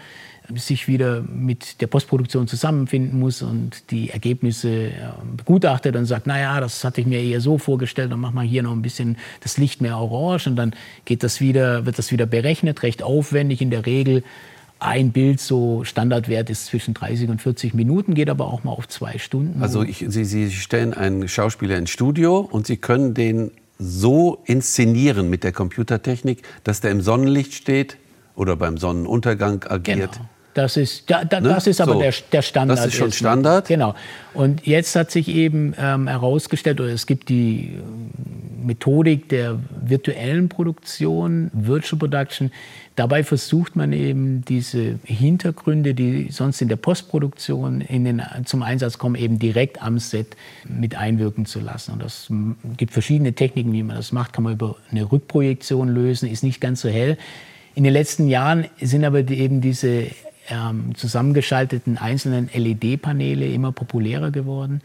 sich 0.57 0.89
wieder 0.89 1.23
mit 1.23 1.81
der 1.81 1.87
Postproduktion 1.87 2.49
zusammenfinden 2.49 3.21
muss 3.21 3.43
und 3.43 3.91
die 3.93 4.11
Ergebnisse 4.11 4.91
begutachtet 5.37 5.95
und 5.95 6.07
sagt, 6.07 6.27
naja, 6.27 6.61
das 6.61 6.83
hatte 6.83 7.01
ich 7.01 7.07
mir 7.07 7.23
eher 7.23 7.41
so 7.41 7.57
vorgestellt, 7.57 8.11
dann 8.11 8.19
machen 8.19 8.35
wir 8.35 8.43
hier 8.43 8.65
noch 8.65 8.73
ein 8.73 8.83
bisschen 8.83 9.19
das 9.41 9.59
Licht 9.59 9.81
mehr 9.81 9.97
orange 9.99 10.49
und 10.49 10.57
dann 10.57 10.75
geht 11.05 11.23
das 11.23 11.41
wieder, 11.41 11.87
wird 11.87 11.97
das 11.99 12.11
wieder 12.11 12.27
berechnet, 12.27 12.83
recht 12.83 13.05
aufwendig 13.05 13.63
in 13.63 13.71
der 13.71 13.87
Regel. 13.87 14.25
Ein 14.81 15.13
Bild, 15.13 15.41
so 15.41 15.85
Standardwert 15.85 16.49
ist 16.49 16.67
zwischen 16.67 16.95
30 16.95 17.29
und 17.29 17.41
40 17.41 17.75
Minuten, 17.75 18.15
geht 18.15 18.31
aber 18.31 18.47
auch 18.47 18.65
mal 18.65 18.73
auf 18.73 18.89
zwei 18.89 19.19
Stunden. 19.19 19.63
Also 19.63 19.83
ich, 19.83 20.05
Sie, 20.09 20.25
Sie 20.25 20.51
stellen 20.51 20.95
einen 20.95 21.29
Schauspieler 21.29 21.77
ins 21.77 21.91
Studio 21.91 22.39
und 22.39 22.67
Sie 22.67 22.79
können 22.79 23.13
den 23.15 23.51
so 23.79 24.43
inszenieren 24.47 25.29
mit 25.29 25.45
der 25.45 25.53
Computertechnik, 25.53 26.43
dass 26.65 26.81
der 26.81 26.91
im 26.91 27.01
Sonnenlicht 27.01 27.55
steht 27.55 27.99
oder 28.35 28.57
beim 28.57 28.79
Sonnenuntergang 28.79 29.65
agiert. 29.69 30.13
Genau. 30.13 30.29
Das 30.55 30.77
ist, 30.77 31.09
da, 31.09 31.25
da, 31.25 31.41
ne? 31.41 31.49
das 31.51 31.67
ist 31.67 31.81
aber 31.81 31.93
so. 31.93 32.01
der, 32.01 32.13
der 32.33 32.43
Standard. 32.43 32.79
Das 32.79 32.87
ist 32.87 32.95
schon 32.95 33.13
Standard? 33.13 33.69
Genau. 33.69 33.95
Und 34.35 34.67
jetzt 34.67 34.97
hat 34.97 35.11
sich 35.11 35.29
eben 35.29 35.75
ähm, 35.79 36.09
herausgestellt, 36.09 36.81
oder 36.81 36.91
es 36.91 37.07
gibt 37.07 37.29
die 37.29 37.79
Methodik 38.65 39.29
der 39.29 39.59
virtuellen 39.83 40.49
Produktion, 40.49 41.51
Virtual 41.53 41.99
Production. 41.99 42.51
Dabei 42.97 43.25
versucht 43.25 43.77
man 43.77 43.93
eben 43.93 44.45
diese 44.45 44.99
Hintergründe, 45.05 45.95
die 45.95 46.29
sonst 46.31 46.61
in 46.61 46.69
der 46.69 46.77
Postproduktion 46.77 47.81
in 47.81 48.05
den, 48.05 48.23
zum 48.45 48.63
Einsatz 48.63 48.99
kommen, 48.99 49.15
eben 49.15 49.39
direkt 49.39 49.83
am 49.83 49.99
Set 49.99 50.37
mit 50.69 50.97
einwirken 50.97 51.47
zu 51.47 51.61
lassen. 51.61 51.93
Und 51.93 52.03
das 52.03 52.31
gibt 52.77 52.93
verschiedene 52.93 53.33
Techniken, 53.33 53.73
wie 53.73 53.83
man 53.83 53.97
das 53.97 54.13
macht. 54.13 54.33
Kann 54.33 54.45
man 54.45 54.55
über 54.55 54.77
eine 54.91 55.11
Rückprojektion 55.11 55.89
lösen, 55.89 56.29
ist 56.29 56.43
nicht 56.43 56.61
ganz 56.61 56.83
so 56.83 56.89
hell. 56.89 57.17
In 57.75 57.85
den 57.85 57.93
letzten 57.93 58.29
Jahren 58.29 58.67
sind 58.81 59.05
aber 59.05 59.29
eben 59.31 59.61
diese 59.61 60.07
ähm, 60.49 60.95
zusammengeschalteten 60.95 61.97
einzelnen 61.97 62.51
LED-Paneele 62.53 63.47
immer 63.47 63.73
populärer 63.73 64.31
geworden. 64.31 64.83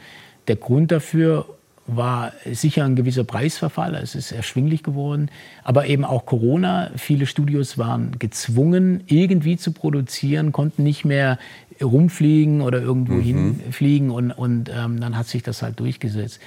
Der 0.48 0.56
Grund 0.56 0.92
dafür 0.92 1.46
war 1.88 2.34
sicher 2.52 2.84
ein 2.84 2.96
gewisser 2.96 3.24
Preisverfall, 3.24 3.96
es 3.96 4.16
ist 4.16 4.32
erschwinglich 4.32 4.82
geworden, 4.82 5.30
aber 5.64 5.86
eben 5.86 6.04
auch 6.04 6.26
Corona. 6.26 6.90
Viele 6.96 7.28
Studios 7.28 7.78
waren 7.78 8.18
gezwungen, 8.18 9.04
irgendwie 9.06 9.58
zu 9.58 9.72
produzieren, 9.72 10.52
konnten 10.52 10.84
nicht 10.84 11.06
mehr 11.06 11.38
rumfliegen 11.82 12.62
oder 12.62 12.82
irgendwo 12.82 13.14
mhm. 13.14 13.22
hinfliegen 13.22 14.10
und, 14.10 14.32
und 14.32 14.72
ähm, 14.74 15.00
dann 15.00 15.18
hat 15.18 15.28
sich 15.28 15.44
das 15.44 15.62
halt 15.62 15.80
durchgesetzt. 15.80 16.40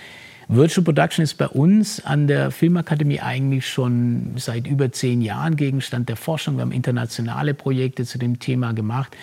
Virtual 0.51 0.83
Production 0.83 1.23
ist 1.23 1.35
bei 1.35 1.47
uns 1.47 2.05
an 2.05 2.27
der 2.27 2.51
Filmakademie 2.51 3.21
eigentlich 3.21 3.69
schon 3.69 4.33
seit 4.37 4.67
über 4.67 4.91
zehn 4.91 5.21
Jahren 5.21 5.57
Gegenstand 5.57 6.09
der 6.09 6.17
Forschung. 6.17 6.57
Wir 6.57 6.63
haben 6.63 6.73
internationale 6.73 7.53
Projekte 7.53 8.07
zu 8.07 8.17
dem 8.17 8.39
Thema 8.39 8.73
gemacht 8.73 9.15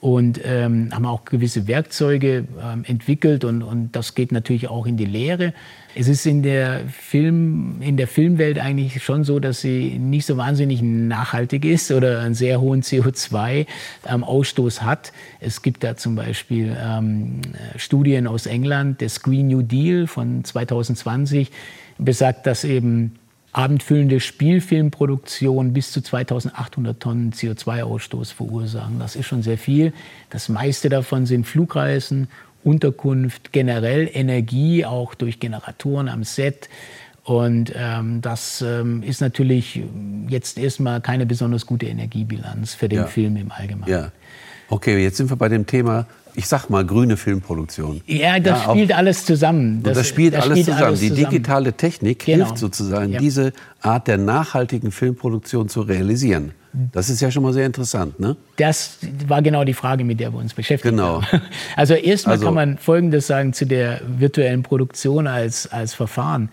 und 0.00 0.40
ähm, 0.44 0.90
haben 0.92 1.06
auch 1.06 1.24
gewisse 1.24 1.66
Werkzeuge 1.66 2.44
ähm, 2.62 2.84
entwickelt 2.86 3.44
und, 3.44 3.62
und 3.62 3.92
das 3.92 4.14
geht 4.14 4.30
natürlich 4.30 4.68
auch 4.68 4.86
in 4.86 4.96
die 4.96 5.06
Lehre. 5.06 5.54
Es 5.94 6.08
ist 6.08 6.26
in 6.26 6.42
der, 6.42 6.82
Film, 6.88 7.80
in 7.80 7.96
der 7.96 8.06
Filmwelt 8.06 8.58
eigentlich 8.58 9.02
schon 9.02 9.24
so, 9.24 9.40
dass 9.40 9.62
sie 9.62 9.98
nicht 9.98 10.26
so 10.26 10.36
wahnsinnig 10.36 10.82
nachhaltig 10.82 11.64
ist 11.64 11.90
oder 11.90 12.20
einen 12.20 12.34
sehr 12.34 12.60
hohen 12.60 12.82
CO2-Ausstoß 12.82 14.80
ähm, 14.80 14.86
hat. 14.86 15.12
Es 15.40 15.62
gibt 15.62 15.82
da 15.82 15.96
zum 15.96 16.14
Beispiel 16.14 16.76
ähm, 16.78 17.40
Studien 17.76 18.26
aus 18.26 18.44
England, 18.44 19.00
der 19.00 19.08
Green 19.22 19.48
New 19.48 19.62
Deal 19.62 20.06
von 20.06 20.44
2020 20.44 21.50
besagt, 21.98 22.46
dass 22.46 22.64
eben 22.64 23.14
abendfüllende 23.56 24.20
Spielfilmproduktion 24.20 25.72
bis 25.72 25.90
zu 25.90 26.02
2800 26.02 27.00
Tonnen 27.00 27.32
CO2-Ausstoß 27.32 28.34
verursachen. 28.34 28.98
Das 28.98 29.16
ist 29.16 29.24
schon 29.26 29.42
sehr 29.42 29.56
viel. 29.56 29.94
Das 30.28 30.50
meiste 30.50 30.90
davon 30.90 31.24
sind 31.24 31.46
Flugreisen, 31.46 32.28
Unterkunft, 32.64 33.52
generell 33.52 34.10
Energie, 34.12 34.84
auch 34.84 35.14
durch 35.14 35.40
Generatoren 35.40 36.10
am 36.10 36.22
Set. 36.22 36.68
Und 37.24 37.72
ähm, 37.74 38.20
das 38.20 38.60
ähm, 38.60 39.02
ist 39.02 39.22
natürlich 39.22 39.80
jetzt 40.28 40.58
erstmal 40.58 41.00
keine 41.00 41.24
besonders 41.24 41.64
gute 41.64 41.86
Energiebilanz 41.86 42.74
für 42.74 42.90
den 42.90 42.98
ja. 42.98 43.06
Film 43.06 43.36
im 43.36 43.50
Allgemeinen. 43.50 43.90
Ja. 43.90 44.12
Okay, 44.68 45.02
jetzt 45.02 45.16
sind 45.16 45.30
wir 45.30 45.36
bei 45.36 45.48
dem 45.48 45.66
Thema 45.66 46.06
ich 46.36 46.46
sag 46.46 46.68
mal, 46.68 46.84
grüne 46.84 47.16
Filmproduktion. 47.16 48.02
Ja, 48.06 48.38
das 48.38 48.64
ja, 48.64 48.70
spielt 48.70 48.92
alles 48.92 49.24
zusammen. 49.24 49.82
Das, 49.82 49.96
das 49.96 50.08
spielt, 50.08 50.34
das 50.34 50.44
alles, 50.44 50.58
spielt 50.58 50.66
zusammen. 50.66 50.84
alles, 50.84 51.00
zusammen. 51.00 51.16
Die 51.16 51.24
digitale 51.24 51.72
Technik 51.72 52.24
genau. 52.24 52.44
hilft 52.44 52.58
sozusagen, 52.58 53.12
ja. 53.12 53.18
diese 53.18 53.52
Art 53.80 54.06
der 54.06 54.18
nachhaltigen 54.18 54.92
Filmproduktion 54.92 55.68
zu 55.68 55.80
realisieren. 55.80 56.52
Das 56.92 57.08
ist 57.08 57.22
ja 57.22 57.30
schon 57.30 57.42
mal 57.42 57.54
sehr 57.54 57.64
interessant, 57.64 58.20
ne? 58.20 58.36
Das 58.56 58.98
war 59.26 59.40
genau 59.40 59.64
die 59.64 59.72
Frage, 59.72 60.04
mit 60.04 60.20
der 60.20 60.34
wir 60.34 60.38
uns 60.38 60.52
beschäftigt 60.52 60.94
genau. 60.94 61.22
haben. 61.22 61.40
Also 61.76 61.94
erstmal 61.94 62.34
also, 62.34 62.44
kann 62.44 62.54
man 62.54 62.78
Folgendes 62.78 63.26
sagen 63.26 63.54
zu 63.54 63.64
der 63.64 64.02
virtuellen 64.06 64.62
Produktion 64.62 65.26
als, 65.26 65.66
als 65.72 65.94
Verfahren. 65.94 66.50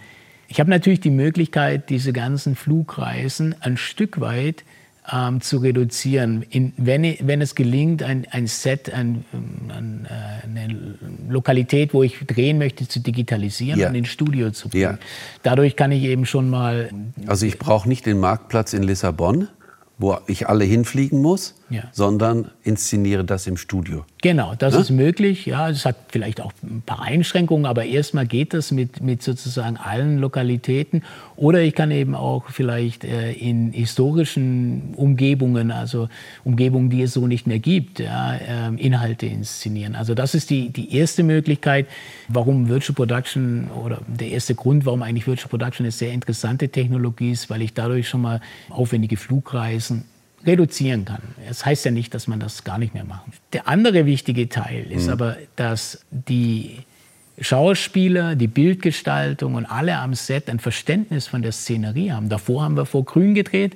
Ich 0.47 0.61
habe 0.61 0.69
natürlich 0.69 1.01
die 1.01 1.09
Möglichkeit, 1.09 1.89
diese 1.89 2.13
ganzen 2.13 2.55
Flugreisen 2.55 3.53
ein 3.59 3.75
Stück 3.75 4.21
weit 4.21 4.63
ähm, 5.11 5.41
zu 5.41 5.57
reduzieren. 5.57 6.45
In, 6.49 6.73
wenn, 6.77 7.03
wenn, 7.21 7.41
es 7.41 7.55
gelingt, 7.55 8.03
ein, 8.03 8.25
ein 8.31 8.47
Set, 8.47 8.93
ein, 8.93 9.25
ein, 9.33 10.07
äh, 10.09 10.45
eine 10.45 10.97
Lokalität, 11.27 11.93
wo 11.93 12.03
ich 12.03 12.19
drehen 12.25 12.57
möchte, 12.57 12.87
zu 12.87 12.99
digitalisieren 12.99 13.79
ja. 13.79 13.89
und 13.89 13.95
ins 13.95 14.09
Studio 14.09 14.51
zu 14.51 14.69
bringen. 14.69 14.83
Ja. 14.83 14.97
Dadurch 15.43 15.75
kann 15.75 15.91
ich 15.91 16.03
eben 16.03 16.25
schon 16.25 16.49
mal. 16.49 16.89
Also 17.27 17.45
ich 17.45 17.59
brauche 17.59 17.87
nicht 17.87 18.05
den 18.05 18.19
Marktplatz 18.19 18.73
in 18.73 18.83
Lissabon, 18.83 19.49
wo 19.97 20.17
ich 20.27 20.47
alle 20.47 20.63
hinfliegen 20.63 21.21
muss, 21.21 21.55
ja. 21.73 21.83
sondern 21.91 22.51
inszeniere 22.63 23.25
das 23.25 23.47
im 23.47 23.57
Studio. 23.57 24.05
Genau, 24.21 24.53
das 24.57 24.75
ja? 24.75 24.81
ist 24.81 24.91
möglich. 24.91 25.45
Ja, 25.45 25.69
es 25.69 25.85
hat 25.85 25.95
vielleicht 26.09 26.39
auch 26.39 26.53
ein 26.61 26.83
paar 26.85 27.01
Einschränkungen, 27.01 27.65
aber 27.65 27.85
erstmal 27.85 28.27
geht 28.27 28.53
das 28.53 28.71
mit, 28.71 29.01
mit 29.01 29.23
sozusagen 29.23 29.77
allen 29.77 30.19
Lokalitäten. 30.19 31.03
Oder 31.35 31.61
ich 31.61 31.73
kann 31.73 31.89
eben 31.91 32.13
auch 32.13 32.49
vielleicht 32.49 33.03
äh, 33.03 33.31
in 33.33 33.71
historischen 33.73 34.93
Umgebungen, 34.95 35.71
also 35.71 36.09
Umgebungen, 36.43 36.89
die 36.89 37.01
es 37.01 37.13
so 37.13 37.25
nicht 37.25 37.47
mehr 37.47 37.59
gibt, 37.59 37.99
ja, 37.99 38.35
äh, 38.35 38.75
Inhalte 38.77 39.25
inszenieren. 39.25 39.95
Also 39.95 40.13
das 40.13 40.35
ist 40.35 40.51
die, 40.51 40.69
die 40.69 40.95
erste 40.95 41.23
Möglichkeit, 41.23 41.87
warum 42.27 42.69
Virtual 42.69 42.95
Production 42.95 43.69
oder 43.83 43.99
der 44.07 44.29
erste 44.29 44.53
Grund, 44.53 44.85
warum 44.85 45.01
eigentlich 45.01 45.25
Virtual 45.25 45.49
Production 45.49 45.85
eine 45.85 45.91
sehr 45.91 46.11
interessante 46.11 46.69
Technologie 46.69 47.31
ist, 47.31 47.49
weil 47.49 47.63
ich 47.63 47.73
dadurch 47.73 48.07
schon 48.07 48.21
mal 48.21 48.41
aufwendige 48.69 49.17
Flugreisen 49.17 50.05
reduzieren 50.45 51.05
kann. 51.05 51.21
Das 51.47 51.65
heißt 51.65 51.85
ja 51.85 51.91
nicht, 51.91 52.13
dass 52.13 52.27
man 52.27 52.39
das 52.39 52.63
gar 52.63 52.77
nicht 52.77 52.93
mehr 52.93 53.05
machen. 53.05 53.33
Der 53.53 53.67
andere 53.67 54.05
wichtige 54.05 54.49
Teil 54.49 54.85
ist 54.89 55.07
mhm. 55.07 55.13
aber, 55.13 55.37
dass 55.55 56.05
die 56.11 56.79
Schauspieler, 57.39 58.35
die 58.35 58.47
Bildgestaltung 58.47 59.55
und 59.55 59.65
alle 59.65 59.97
am 59.97 60.13
Set 60.13 60.49
ein 60.49 60.59
Verständnis 60.59 61.27
von 61.27 61.41
der 61.41 61.51
Szenerie 61.51 62.11
haben. 62.11 62.29
Davor 62.29 62.63
haben 62.63 62.77
wir 62.77 62.85
vor 62.85 63.05
Grün 63.05 63.33
gedreht. 63.33 63.75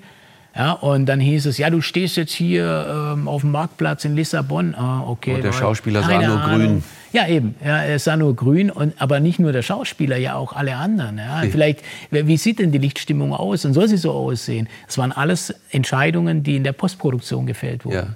Ja, 0.55 0.71
und 0.71 1.05
dann 1.05 1.19
hieß 1.19 1.45
es, 1.45 1.57
ja, 1.57 1.69
du 1.69 1.81
stehst 1.81 2.17
jetzt 2.17 2.33
hier 2.33 3.13
ähm, 3.13 3.27
auf 3.27 3.41
dem 3.41 3.51
Marktplatz 3.51 4.05
in 4.05 4.15
Lissabon. 4.15 4.73
Ah, 4.73 5.03
okay. 5.05 5.35
Und 5.35 5.43
der 5.43 5.53
Schauspieler 5.53 6.01
sah 6.01 6.21
nur 6.21 6.39
grün. 6.39 6.83
Ja, 7.17 7.27
eben. 7.27 7.55
Ja, 7.65 7.81
er 7.81 7.97
sah 7.97 8.15
nur 8.15 8.35
grün, 8.35 8.69
und, 8.69 8.93
aber 9.01 9.19
nicht 9.19 9.39
nur 9.39 9.51
der 9.51 9.63
Schauspieler, 9.63 10.17
ja 10.17 10.35
auch 10.35 10.53
alle 10.53 10.75
anderen. 10.75 11.17
Ja. 11.17 11.41
Vielleicht, 11.49 11.81
wie 12.11 12.37
sieht 12.37 12.59
denn 12.59 12.71
die 12.71 12.77
Lichtstimmung 12.77 13.33
aus 13.33 13.65
und 13.65 13.73
soll 13.73 13.87
sie 13.87 13.97
so 13.97 14.11
aussehen? 14.11 14.69
Das 14.85 14.99
waren 14.99 15.11
alles 15.11 15.51
Entscheidungen, 15.71 16.43
die 16.43 16.57
in 16.57 16.63
der 16.63 16.73
Postproduktion 16.73 17.47
gefällt 17.47 17.85
wurden. 17.85 17.95
Ja. 17.95 18.15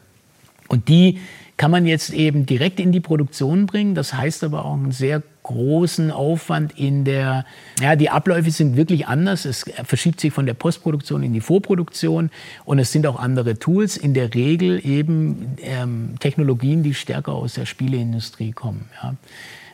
Und 0.67 0.87
die 0.87 1.19
kann 1.61 1.69
man 1.69 1.85
jetzt 1.85 2.11
eben 2.11 2.47
direkt 2.47 2.79
in 2.79 2.91
die 2.91 3.01
Produktion 3.01 3.67
bringen. 3.67 3.93
Das 3.93 4.15
heißt 4.15 4.43
aber 4.43 4.65
auch 4.65 4.73
ein 4.73 4.91
sehr 4.91 5.21
großen 5.43 6.09
Aufwand 6.09 6.75
in 6.75 7.05
der, 7.05 7.45
ja, 7.79 7.95
die 7.95 8.09
Abläufe 8.09 8.49
sind 8.49 8.77
wirklich 8.77 9.05
anders. 9.05 9.45
Es 9.45 9.65
verschiebt 9.83 10.19
sich 10.19 10.33
von 10.33 10.47
der 10.47 10.55
Postproduktion 10.55 11.21
in 11.21 11.33
die 11.33 11.39
Vorproduktion 11.39 12.31
und 12.65 12.79
es 12.79 12.91
sind 12.91 13.05
auch 13.05 13.19
andere 13.19 13.59
Tools. 13.59 13.95
In 13.95 14.15
der 14.15 14.33
Regel 14.33 14.83
eben 14.83 15.55
ähm, 15.61 16.15
Technologien, 16.19 16.81
die 16.81 16.95
stärker 16.95 17.33
aus 17.33 17.53
der 17.53 17.67
Spieleindustrie 17.67 18.53
kommen. 18.53 18.89
Ja. 19.03 19.13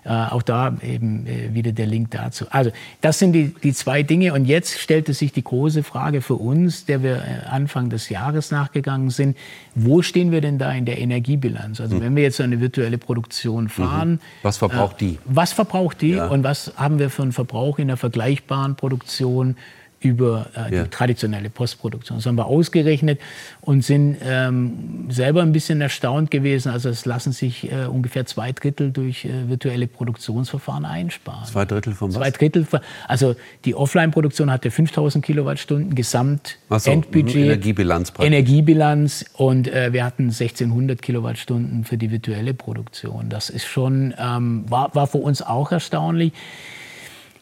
Äh, 0.08 0.12
auch 0.32 0.41
da 0.41 0.74
eben 0.82 1.28
äh, 1.28 1.54
wieder 1.54 1.74
der 1.74 1.86
Link 1.86 2.12
dazu. 2.12 2.46
Also 2.50 2.72
das 3.02 3.20
sind 3.20 3.34
die, 3.34 3.54
die 3.62 3.74
zwei 3.74 4.04
Dinge. 4.04 4.34
Und 4.34 4.46
jetzt 4.46 4.80
stellte 4.80 5.13
sich 5.13 5.34
die 5.34 5.43
große 5.43 5.84
Frage 5.84 6.22
für 6.22 6.36
uns, 6.36 6.86
der 6.86 7.04
wir 7.04 7.17
äh, 7.17 7.46
Anfang 7.50 7.89
des 7.89 8.08
Jahres 8.08 8.50
nachgegangen 8.50 9.10
sind, 9.10 9.36
wo 9.76 10.02
stehen 10.02 10.32
wir 10.32 10.39
denn 10.39 10.60
da 10.60 10.72
in 10.72 10.86
der 10.86 11.00
Energiebilanz? 11.00 11.82
Also 11.82 11.98
mhm. 11.98 12.02
wenn 12.02 12.15
wir 12.15 12.24
jetzt 12.24 12.39
eine 12.39 12.62
virtuelle 12.62 12.98
Produktion 12.98 13.65
mhm. 13.65 13.70
fahren. 13.70 14.12
Mhm. 14.12 14.20
Was 14.43 14.56
verbraucht 14.56 15.02
die? 15.02 15.20
Was 15.26 15.52
verbraucht 15.52 16.02
die 16.02 16.12
ja. 16.12 16.28
und 16.28 16.41
was 16.41 16.72
haben 16.78 17.00
wir 17.00 17.10
für 17.10 17.24
einen 17.24 17.34
Verbrauch 17.34 17.78
in 17.78 17.88
der 17.88 17.98
vergleichbaren 17.98 18.78
Produktion 18.78 19.58
über 20.00 20.48
äh, 20.56 20.76
ja. 20.76 20.84
die 20.84 20.90
traditionelle 20.90 21.50
Postproduktion. 21.50 22.20
Das 22.20 22.26
haben 22.26 22.36
wir 22.36 22.46
ausgerechnet 22.46 23.20
und 23.62 23.84
sind 23.84 24.18
ähm, 24.24 25.08
selber 25.10 25.42
ein 25.42 25.52
bisschen 25.52 25.82
erstaunt 25.82 26.30
gewesen. 26.30 26.72
Also 26.72 26.90
es 26.90 27.06
lassen 27.06 27.32
sich 27.32 27.72
äh, 27.72 27.86
ungefähr 27.86 28.26
zwei 28.26 28.52
Drittel 28.52 28.92
durch 28.92 29.26
äh, 29.26 29.50
virtuelle 29.50 29.88
Produktionsverfahren 29.88 30.86
einsparen. 30.86 31.46
Zwei 31.46 31.66
Drittel 31.66 31.94
vom 31.94 32.12
Zwei 32.12 32.30
Drittel. 32.30 32.68
Also 33.08 33.36
die 33.66 33.74
Offline-Produktion 33.74 34.52
hatte 34.52 34.70
5000 34.70 35.26
Kilowattstunden 35.26 35.96
Gesamt 35.96 36.60
so, 36.70 36.92
Endbudget. 36.92 37.36
Energiebilanz. 37.36 38.12
Praktisch. 38.12 38.28
Energiebilanz 38.28 39.26
und 39.34 39.68
äh, 39.68 39.94
wir 39.94 40.06
hatten 40.06 40.26
1600 40.26 41.02
Kilowattstunden 41.02 41.86
für 41.86 41.98
die 41.98 42.12
virtuelle 42.12 42.54
Produktion. 42.54 43.30
Das 43.30 43.50
ist 43.50 43.66
schon, 43.66 44.14
ähm, 44.20 44.66
war, 44.70 44.94
war 44.94 45.08
für 45.08 45.18
uns 45.18 45.42
auch 45.42 45.72
erstaunlich. 45.72 46.34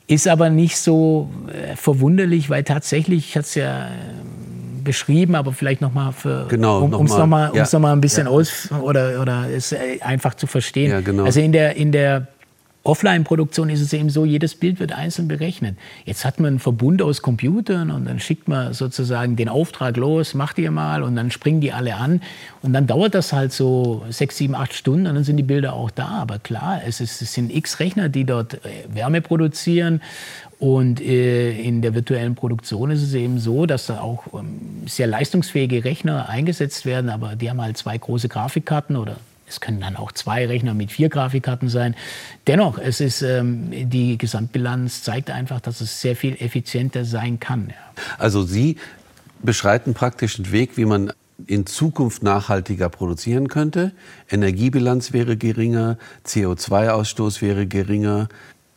Ist 0.07 0.27
aber 0.27 0.49
nicht 0.49 0.77
so 0.77 1.29
äh, 1.47 1.75
verwunderlich, 1.75 2.49
weil 2.49 2.63
tatsächlich, 2.63 3.29
ich 3.29 3.35
hatte 3.35 3.45
es 3.47 3.55
ja 3.55 3.87
äh, 3.87 3.89
beschrieben, 4.83 5.35
aber 5.35 5.51
vielleicht 5.51 5.81
nochmal 5.81 6.11
für, 6.11 6.45
genau, 6.47 6.81
um 6.83 7.05
es 7.05 7.17
nochmal 7.17 7.51
ja. 7.55 7.67
noch 7.79 7.89
ein 7.89 8.01
bisschen 8.01 8.27
ja. 8.27 8.31
aus 8.31 8.69
oder, 8.81 9.19
oder 9.19 9.49
es 9.49 9.71
äh, 9.71 9.99
einfach 10.01 10.35
zu 10.35 10.45
verstehen. 10.47 10.91
Ja, 10.91 11.01
genau. 11.01 11.25
Also 11.25 11.39
in 11.39 11.51
der, 11.51 11.75
in 11.75 11.91
der 11.91 12.27
Offline-Produktion 12.85 13.71
ist 13.71 13.81
es 13.81 13.91
eben 13.93 14.11
so, 14.11 14.25
jedes 14.25 14.53
Bild 14.53 14.79
wird 14.79 14.91
einzeln 14.91 15.27
berechnet. 15.27 15.75
Jetzt 16.05 16.23
hat 16.23 16.39
man 16.39 16.49
einen 16.49 16.59
Verbund 16.59 17.01
aus 17.01 17.23
Computern 17.23 17.89
und 17.89 18.05
dann 18.05 18.19
schickt 18.19 18.47
man 18.47 18.73
sozusagen 18.73 19.35
den 19.35 19.49
Auftrag 19.49 19.97
los, 19.97 20.35
macht 20.35 20.59
ihr 20.59 20.69
mal 20.69 21.01
und 21.01 21.15
dann 21.15 21.31
springen 21.31 21.61
die 21.61 21.73
alle 21.73 21.95
an. 21.95 22.21
Und 22.61 22.73
dann 22.73 22.85
dauert 22.85 23.15
das 23.15 23.33
halt 23.33 23.51
so 23.51 24.05
sechs, 24.09 24.37
sieben, 24.37 24.53
acht 24.53 24.73
Stunden 24.73 25.07
und 25.07 25.15
dann 25.15 25.23
sind 25.23 25.37
die 25.37 25.43
Bilder 25.43 25.73
auch 25.73 25.89
da. 25.89 26.09
Aber 26.09 26.37
klar, 26.37 26.81
es, 26.85 27.01
ist, 27.01 27.23
es 27.23 27.33
sind 27.33 27.53
x 27.53 27.79
Rechner, 27.79 28.07
die 28.07 28.23
dort 28.23 28.53
äh, 28.53 28.59
Wärme 28.93 29.21
produzieren. 29.21 30.01
Und 30.59 31.01
äh, 31.01 31.59
in 31.59 31.81
der 31.81 31.95
virtuellen 31.95 32.35
Produktion 32.35 32.91
ist 32.91 33.01
es 33.01 33.15
eben 33.15 33.39
so, 33.39 33.65
dass 33.65 33.87
da 33.87 33.99
auch 33.99 34.25
ähm, 34.33 34.83
sehr 34.85 35.07
leistungsfähige 35.07 35.83
Rechner 35.83 36.29
eingesetzt 36.29 36.85
werden, 36.85 37.09
aber 37.09 37.35
die 37.35 37.49
haben 37.49 37.61
halt 37.61 37.77
zwei 37.77 37.97
große 37.97 38.29
Grafikkarten 38.29 38.95
oder 38.95 39.17
es 39.47 39.59
können 39.61 39.79
dann 39.79 39.95
auch 39.95 40.11
zwei 40.11 40.45
Rechner 40.47 40.73
mit 40.73 40.91
vier 40.91 41.09
Grafikkarten 41.09 41.69
sein. 41.69 41.95
Dennoch, 42.47 42.77
es 42.77 42.99
ist, 42.99 43.21
ähm, 43.21 43.69
die 43.89 44.17
Gesamtbilanz 44.17 45.03
zeigt 45.03 45.29
einfach, 45.29 45.61
dass 45.61 45.81
es 45.81 46.01
sehr 46.01 46.15
viel 46.15 46.35
effizienter 46.39 47.05
sein 47.05 47.39
kann. 47.39 47.69
Ja. 47.69 48.03
Also 48.17 48.43
Sie 48.43 48.77
beschreiten 49.43 49.93
praktisch 49.93 50.37
einen 50.37 50.51
Weg, 50.51 50.77
wie 50.77 50.85
man 50.85 51.11
in 51.47 51.65
Zukunft 51.65 52.23
nachhaltiger 52.23 52.89
produzieren 52.89 53.49
könnte. 53.49 53.91
Energiebilanz 54.29 55.13
wäre 55.13 55.37
geringer, 55.37 55.97
CO2-Ausstoß 56.25 57.41
wäre 57.41 57.67
geringer, 57.67 58.29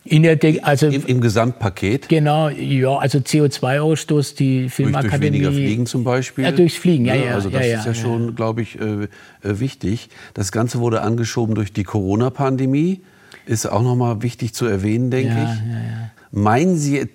in 0.09 0.23
der 0.23 0.37
De 0.37 0.61
also 0.61 0.87
Im, 0.87 1.05
Im, 1.07 1.21
Gesamtpaket? 1.21 2.09
Genau, 2.09 2.49
ja, 2.49 2.97
also 2.97 3.19
CO2-Ausstoß, 3.19 4.35
die 4.37 4.69
Filmakademie. 4.69 5.11
Durch, 5.11 5.21
durch 5.21 5.33
weniger 5.33 5.53
Fliegen 5.53 5.87
zum 5.87 6.05
Beispiel? 6.05 6.45
Ja, 6.45 6.53
durchs 6.53 6.77
Fliegen, 6.77 7.05
ja, 7.05 7.15
ja. 7.15 7.35
Also 7.35 7.51
das 7.51 7.67
ja, 7.67 7.79
ist 7.79 7.85
ja, 7.85 7.93
ja 7.93 7.95
schon, 7.95 8.35
glaube 8.35 8.63
ich, 8.63 8.81
äh, 8.81 9.05
äh, 9.05 9.09
wichtig. 9.43 10.09
Das 10.35 10.53
Ganze 10.53 10.81
wurde 10.81 11.03
angeschoben 11.03 11.55
durch 11.55 11.73
die 11.73 11.85
Corona-Pandemie. 11.85 13.03
Ist 13.47 13.67
auch 13.67 13.83
nochmal 13.83 14.23
wichtig 14.23 14.55
zu 14.55 14.67
erwähnen, 14.67 15.11
denke 15.11 15.35
ja, 15.35 15.43
ich. 15.45 15.61
Ja, 15.61 15.75
ja. 15.75 16.11
Meinen 16.31 16.77
Sie, 16.77 17.09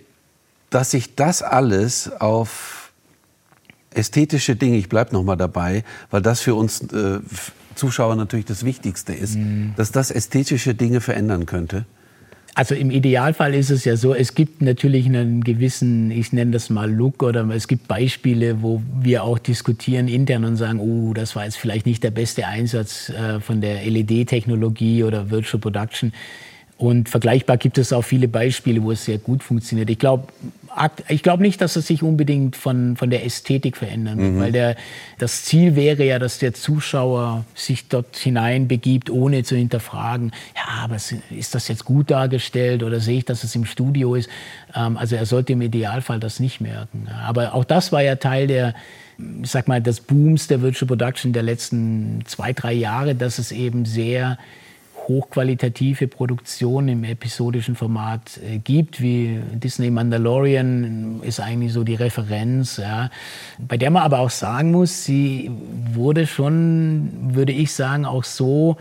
dass 0.70 0.92
sich 0.92 1.16
das 1.16 1.42
alles 1.42 2.12
auf 2.20 2.92
ästhetische 3.92 4.56
Dinge, 4.56 4.78
ich 4.78 4.90
bleibe 4.90 5.14
nochmal 5.14 5.38
dabei, 5.38 5.84
weil 6.10 6.22
das 6.22 6.42
für 6.42 6.56
uns 6.56 6.82
äh, 6.92 7.20
Zuschauer 7.76 8.16
natürlich 8.16 8.46
das 8.46 8.66
Wichtigste 8.66 9.14
ist, 9.14 9.36
mhm. 9.36 9.74
dass 9.76 9.92
das 9.92 10.12
ästhetische 10.12 10.76
Dinge 10.76 11.02
verändern 11.02 11.46
könnte? 11.46 11.86
Also 12.56 12.76
im 12.76 12.92
Idealfall 12.92 13.56
ist 13.56 13.72
es 13.72 13.84
ja 13.84 13.96
so, 13.96 14.14
es 14.14 14.36
gibt 14.36 14.62
natürlich 14.62 15.08
einen 15.08 15.44
gewissen, 15.44 16.12
ich 16.12 16.34
nenne 16.34 16.52
das 16.52 16.70
mal 16.70 16.92
Look 16.92 17.24
oder 17.24 17.48
es 17.50 17.68
gibt 17.68 17.88
Beispiele, 17.88 18.62
wo 18.62 18.82
wir 19.02 19.24
auch 19.24 19.40
diskutieren 19.40 20.08
intern 20.08 20.46
und 20.46 20.58
sagen, 20.58 20.80
oh, 20.80 21.14
das 21.14 21.36
war 21.36 21.46
jetzt 21.46 21.58
vielleicht 21.58 21.88
nicht 21.88 22.04
der 22.04 22.12
beste 22.12 22.46
Einsatz 22.46 23.10
äh, 23.10 23.40
von 23.40 23.60
der 23.60 23.84
LED-Technologie 23.84 25.04
oder 25.04 25.32
Virtual 25.32 25.60
Production. 25.60 26.14
Und 26.78 27.10
vergleichbar 27.10 27.58
gibt 27.58 27.80
es 27.80 27.92
auch 27.92 28.04
viele 28.04 28.28
Beispiele, 28.28 28.84
wo 28.84 28.92
es 28.92 29.06
sehr 29.06 29.18
gut 29.18 29.42
funktioniert. 29.42 29.90
Ich 29.90 29.98
glaube 29.98 30.28
ich 31.08 31.24
glaub 31.24 31.40
nicht, 31.40 31.62
dass 31.62 31.76
es 31.76 31.88
sich 31.88 32.04
unbedingt 32.04 32.56
von, 32.56 32.98
von 32.98 33.10
der 33.10 33.26
Ästhetik 33.26 33.78
verändern 33.78 34.18
wird, 34.18 34.32
mhm. 34.32 34.40
weil 34.40 34.52
der, 34.52 34.76
das 35.20 35.44
Ziel 35.44 35.76
wäre 35.76 36.04
ja, 36.04 36.20
dass 36.20 36.40
der 36.40 36.54
Zuschauer 36.54 37.46
sich 37.54 37.88
dort 37.88 38.16
hinein 38.16 38.68
begibt, 38.68 39.10
ohne 39.10 39.44
zu 39.44 39.56
hinterfragen, 39.56 40.32
ja, 40.56 40.84
aber 40.84 40.96
ist 40.96 41.56
das 41.56 41.68
jetzt 41.68 41.86
gut 41.86 42.12
dargestellt 42.12 42.84
oder 42.84 43.00
sehe 43.00 43.20
ich, 43.20 43.26
dass 43.26 43.44
es 43.44 43.56
im 43.56 43.66
Studio 43.66 44.16
ist? 44.16 44.30
Ähm, 44.76 44.98
also 44.98 45.16
er 45.16 45.26
sollte 45.26 45.54
im 45.54 45.62
Idealfall 45.62 46.20
das 46.20 46.40
nicht 46.40 46.62
merken. 46.62 47.08
Aber 47.26 47.54
auch 47.54 47.66
das 47.66 47.92
war 47.92 48.02
ja 48.02 48.16
Teil 48.16 48.48
der, 48.48 48.74
ich 49.42 49.50
sag 49.50 49.68
mal, 49.68 49.82
des 49.82 50.02
Booms 50.02 50.48
der 50.48 50.62
Virtual 50.62 50.88
Production 50.88 51.34
der 51.34 51.44
letzten 51.44 52.24
zwei, 52.26 52.54
drei 52.54 52.74
Jahre, 52.74 53.16
dass 53.16 53.38
es 53.38 53.52
eben 53.52 53.86
sehr 53.86 54.38
hochqualitative 55.08 56.08
Produktion 56.08 56.88
im 56.88 57.04
episodischen 57.04 57.76
Format 57.76 58.40
äh, 58.44 58.60
gibt, 58.60 59.02
wie 59.02 59.40
Disney 59.54 59.90
Mandalorian 59.90 61.22
ist 61.24 61.40
eigentlich 61.40 61.74
so 61.74 61.84
die 61.84 61.96
Referenz, 61.96 62.78
ja, 62.78 63.10
bei 63.60 63.78
der 63.78 63.92
man 63.92 64.04
aber 64.04 64.20
auch 64.20 64.30
sagen 64.30 64.72
muss, 64.72 65.04
sie 65.04 65.52
wurde 65.94 66.28
schon, 66.28 67.10
würde 67.34 67.52
ich 67.52 67.72
sagen, 67.74 68.06
auch 68.06 68.24
so 68.24 68.78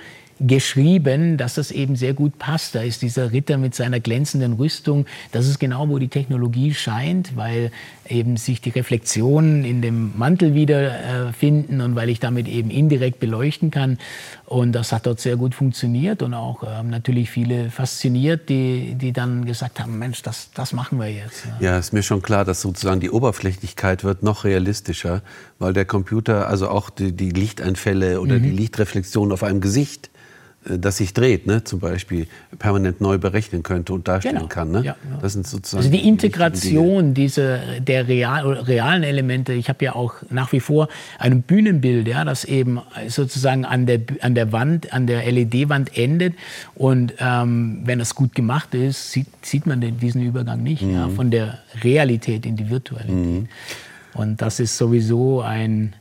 geschrieben, 0.46 1.36
dass 1.36 1.54
das 1.54 1.70
eben 1.70 1.96
sehr 1.96 2.14
gut 2.14 2.38
passt. 2.38 2.74
Da 2.74 2.82
ist 2.82 3.02
dieser 3.02 3.32
Ritter 3.32 3.58
mit 3.58 3.74
seiner 3.74 4.00
glänzenden 4.00 4.54
Rüstung. 4.54 5.06
Das 5.30 5.46
ist 5.46 5.58
genau, 5.58 5.88
wo 5.88 5.98
die 5.98 6.08
Technologie 6.08 6.74
scheint, 6.74 7.36
weil 7.36 7.70
eben 8.12 8.36
sich 8.36 8.60
die 8.60 8.70
Reflexionen 8.70 9.64
in 9.64 9.82
dem 9.82 10.12
Mantel 10.16 10.54
wiederfinden 10.54 11.80
äh, 11.80 11.84
und 11.84 11.96
weil 11.96 12.08
ich 12.08 12.20
damit 12.20 12.46
eben 12.46 12.70
indirekt 12.70 13.18
beleuchten 13.18 13.70
kann. 13.70 13.98
Und 14.44 14.72
das 14.72 14.92
hat 14.92 15.06
dort 15.06 15.18
sehr 15.20 15.36
gut 15.36 15.54
funktioniert 15.54 16.22
und 16.22 16.34
auch 16.34 16.62
ähm, 16.64 16.90
natürlich 16.90 17.30
viele 17.30 17.70
fasziniert, 17.70 18.48
die, 18.48 18.94
die 18.94 19.12
dann 19.12 19.44
gesagt 19.46 19.80
haben, 19.80 19.98
Mensch, 19.98 20.22
das, 20.22 20.50
das 20.54 20.72
machen 20.72 20.98
wir 20.98 21.08
jetzt. 21.08 21.44
Ja. 21.58 21.78
ist 21.78 21.92
mir 21.92 22.02
schon 22.02 22.22
klar, 22.22 22.44
dass 22.44 22.60
sozusagen 22.60 23.00
die 23.00 23.10
Oberflächlichkeit 23.10 24.04
wird 24.04 24.22
noch 24.22 24.44
realistischer, 24.44 25.22
weil 25.58 25.72
der 25.72 25.86
Computer, 25.86 26.48
also 26.48 26.68
auch 26.68 26.90
die, 26.90 27.12
die 27.12 27.30
Lichteinfälle 27.30 28.20
oder 28.20 28.38
mhm. 28.38 28.42
die 28.42 28.50
Lichtreflexion 28.50 29.32
auf 29.32 29.42
einem 29.42 29.60
Gesicht 29.60 30.10
das 30.64 30.98
sich 30.98 31.12
dreht, 31.12 31.46
ne, 31.46 31.64
zum 31.64 31.80
Beispiel 31.80 32.26
permanent 32.58 33.00
neu 33.00 33.18
berechnen 33.18 33.62
könnte 33.62 33.92
und 33.92 34.06
darstellen 34.06 34.36
genau. 34.36 34.48
kann. 34.48 34.70
Ne? 34.70 34.78
Ja, 34.78 34.84
ja. 34.84 35.18
Das 35.20 35.32
sind 35.32 35.46
sozusagen 35.46 35.84
also 35.84 35.90
die 35.90 36.06
Integration 36.06 37.14
dieser 37.14 37.80
der 37.80 38.06
real, 38.06 38.46
realen 38.46 39.02
Elemente. 39.02 39.52
Ich 39.52 39.68
habe 39.68 39.84
ja 39.84 39.94
auch 39.94 40.14
nach 40.30 40.52
wie 40.52 40.60
vor 40.60 40.88
ein 41.18 41.42
Bühnenbild, 41.42 42.06
ja, 42.06 42.24
das 42.24 42.44
eben 42.44 42.80
sozusagen 43.08 43.64
an 43.64 43.86
der 43.86 44.00
an 44.20 44.34
der 44.34 44.52
Wand, 44.52 44.92
an 44.92 45.06
der 45.06 45.30
LED-Wand 45.30 45.96
endet 45.96 46.34
und 46.74 47.14
ähm, 47.18 47.80
wenn 47.84 47.98
das 47.98 48.14
gut 48.14 48.34
gemacht 48.34 48.74
ist, 48.74 49.10
sieht, 49.10 49.26
sieht 49.42 49.66
man 49.66 49.80
den, 49.80 49.98
diesen 49.98 50.22
Übergang 50.22 50.62
nicht 50.62 50.82
mhm. 50.82 50.94
ja, 50.94 51.08
von 51.08 51.30
der 51.30 51.58
Realität 51.82 52.46
in 52.46 52.56
die 52.56 52.70
Virtualität. 52.70 53.14
Mhm. 53.14 53.48
Und 54.14 54.42
das 54.42 54.60
ist 54.60 54.76
sowieso 54.76 55.40
ein 55.40 55.94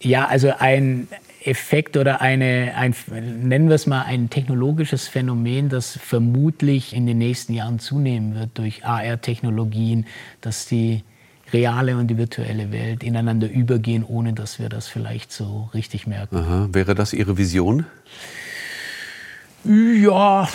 ja, 0.00 0.26
also 0.26 0.52
ein 0.58 1.08
Effekt 1.44 1.96
oder 1.96 2.20
eine, 2.20 2.74
ein, 2.76 2.94
nennen 3.10 3.68
wir 3.68 3.76
es 3.76 3.86
mal, 3.86 4.02
ein 4.02 4.30
technologisches 4.30 5.08
Phänomen, 5.08 5.68
das 5.68 5.96
vermutlich 5.96 6.94
in 6.94 7.06
den 7.06 7.18
nächsten 7.18 7.54
Jahren 7.54 7.78
zunehmen 7.78 8.34
wird 8.34 8.50
durch 8.54 8.84
AR-Technologien, 8.84 10.06
dass 10.40 10.66
die 10.66 11.02
reale 11.52 11.96
und 11.96 12.08
die 12.08 12.18
virtuelle 12.18 12.72
Welt 12.72 13.02
ineinander 13.02 13.48
übergehen, 13.48 14.04
ohne 14.04 14.32
dass 14.32 14.58
wir 14.58 14.68
das 14.68 14.88
vielleicht 14.88 15.32
so 15.32 15.70
richtig 15.74 16.06
merken. 16.06 16.36
Aha. 16.36 16.68
Wäre 16.72 16.94
das 16.94 17.12
Ihre 17.12 17.38
Vision? 17.38 17.86
Ja, 19.68 20.48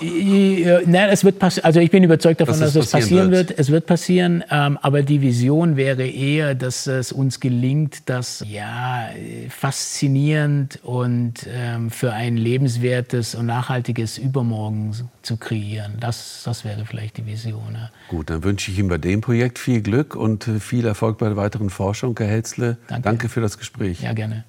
ja. 0.00 0.80
Nein, 0.86 1.08
es 1.10 1.24
wird 1.24 1.38
passieren. 1.38 1.64
Also 1.64 1.80
ich 1.80 1.90
bin 1.90 2.04
überzeugt 2.04 2.40
davon, 2.40 2.60
dass, 2.60 2.74
dass 2.74 2.86
es 2.86 2.92
passieren 2.92 3.30
wird. 3.30 3.48
wird. 3.48 3.58
Es 3.58 3.70
wird 3.70 3.86
passieren, 3.86 4.44
ähm, 4.50 4.78
aber 4.82 5.02
die 5.02 5.22
Vision 5.22 5.76
wäre 5.76 6.06
eher, 6.06 6.54
dass 6.54 6.86
es 6.86 7.10
uns 7.10 7.40
gelingt, 7.40 8.08
das 8.08 8.44
ja 8.46 9.08
faszinierend 9.48 10.78
und 10.82 11.46
ähm, 11.52 11.90
für 11.90 12.12
ein 12.12 12.36
lebenswertes 12.36 13.34
und 13.34 13.46
nachhaltiges 13.46 14.18
Übermorgen 14.18 14.94
zu 15.22 15.36
kreieren. 15.36 15.94
Das, 16.00 16.42
das 16.44 16.64
wäre 16.64 16.84
vielleicht 16.86 17.16
die 17.16 17.26
Vision. 17.26 17.74
Ja. 17.74 17.90
Gut, 18.08 18.30
dann 18.30 18.44
wünsche 18.44 18.70
ich 18.70 18.78
Ihnen 18.78 18.88
bei 18.88 18.98
dem 18.98 19.20
Projekt 19.20 19.58
viel 19.58 19.80
Glück 19.80 20.14
und 20.14 20.44
viel 20.44 20.86
Erfolg 20.86 21.18
bei 21.18 21.26
der 21.26 21.36
weiteren 21.36 21.70
Forschung, 21.70 22.14
Herr 22.18 22.28
Hetzle. 22.28 22.76
Danke. 22.88 23.02
Danke 23.02 23.28
für 23.28 23.40
das 23.40 23.58
Gespräch. 23.58 24.02
Ja, 24.02 24.12
gerne. 24.12 24.44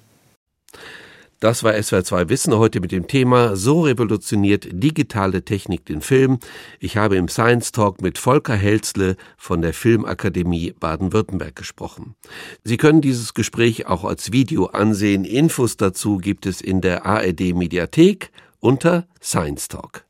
Das 1.42 1.64
war 1.64 1.74
SWR 1.74 2.04
2 2.04 2.28
Wissen 2.28 2.54
heute 2.54 2.78
mit 2.78 2.92
dem 2.92 3.08
Thema 3.08 3.56
So 3.56 3.80
revolutioniert 3.80 4.68
digitale 4.70 5.44
Technik 5.44 5.84
den 5.84 6.00
Film. 6.00 6.38
Ich 6.78 6.96
habe 6.96 7.16
im 7.16 7.26
Science 7.26 7.72
Talk 7.72 8.00
mit 8.00 8.16
Volker 8.16 8.54
Helzle 8.54 9.16
von 9.36 9.60
der 9.60 9.74
Filmakademie 9.74 10.72
Baden-Württemberg 10.78 11.56
gesprochen. 11.56 12.14
Sie 12.62 12.76
können 12.76 13.00
dieses 13.00 13.34
Gespräch 13.34 13.86
auch 13.86 14.04
als 14.04 14.30
Video 14.30 14.66
ansehen. 14.66 15.24
Infos 15.24 15.76
dazu 15.76 16.18
gibt 16.18 16.46
es 16.46 16.60
in 16.60 16.80
der 16.80 17.06
ARD 17.06 17.56
Mediathek 17.56 18.30
unter 18.60 19.08
Science 19.20 19.66
Talk. 19.66 20.04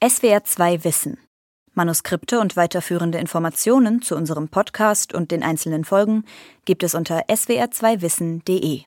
SWR 0.00 0.44
2 0.44 0.84
Wissen. 0.84 1.18
Manuskripte 1.74 2.38
und 2.38 2.54
weiterführende 2.54 3.18
Informationen 3.18 4.00
zu 4.00 4.14
unserem 4.14 4.46
Podcast 4.46 5.12
und 5.12 5.32
den 5.32 5.42
einzelnen 5.42 5.84
Folgen 5.84 6.24
gibt 6.64 6.84
es 6.84 6.94
unter 6.94 7.24
swr2wissen.de. 7.28 8.82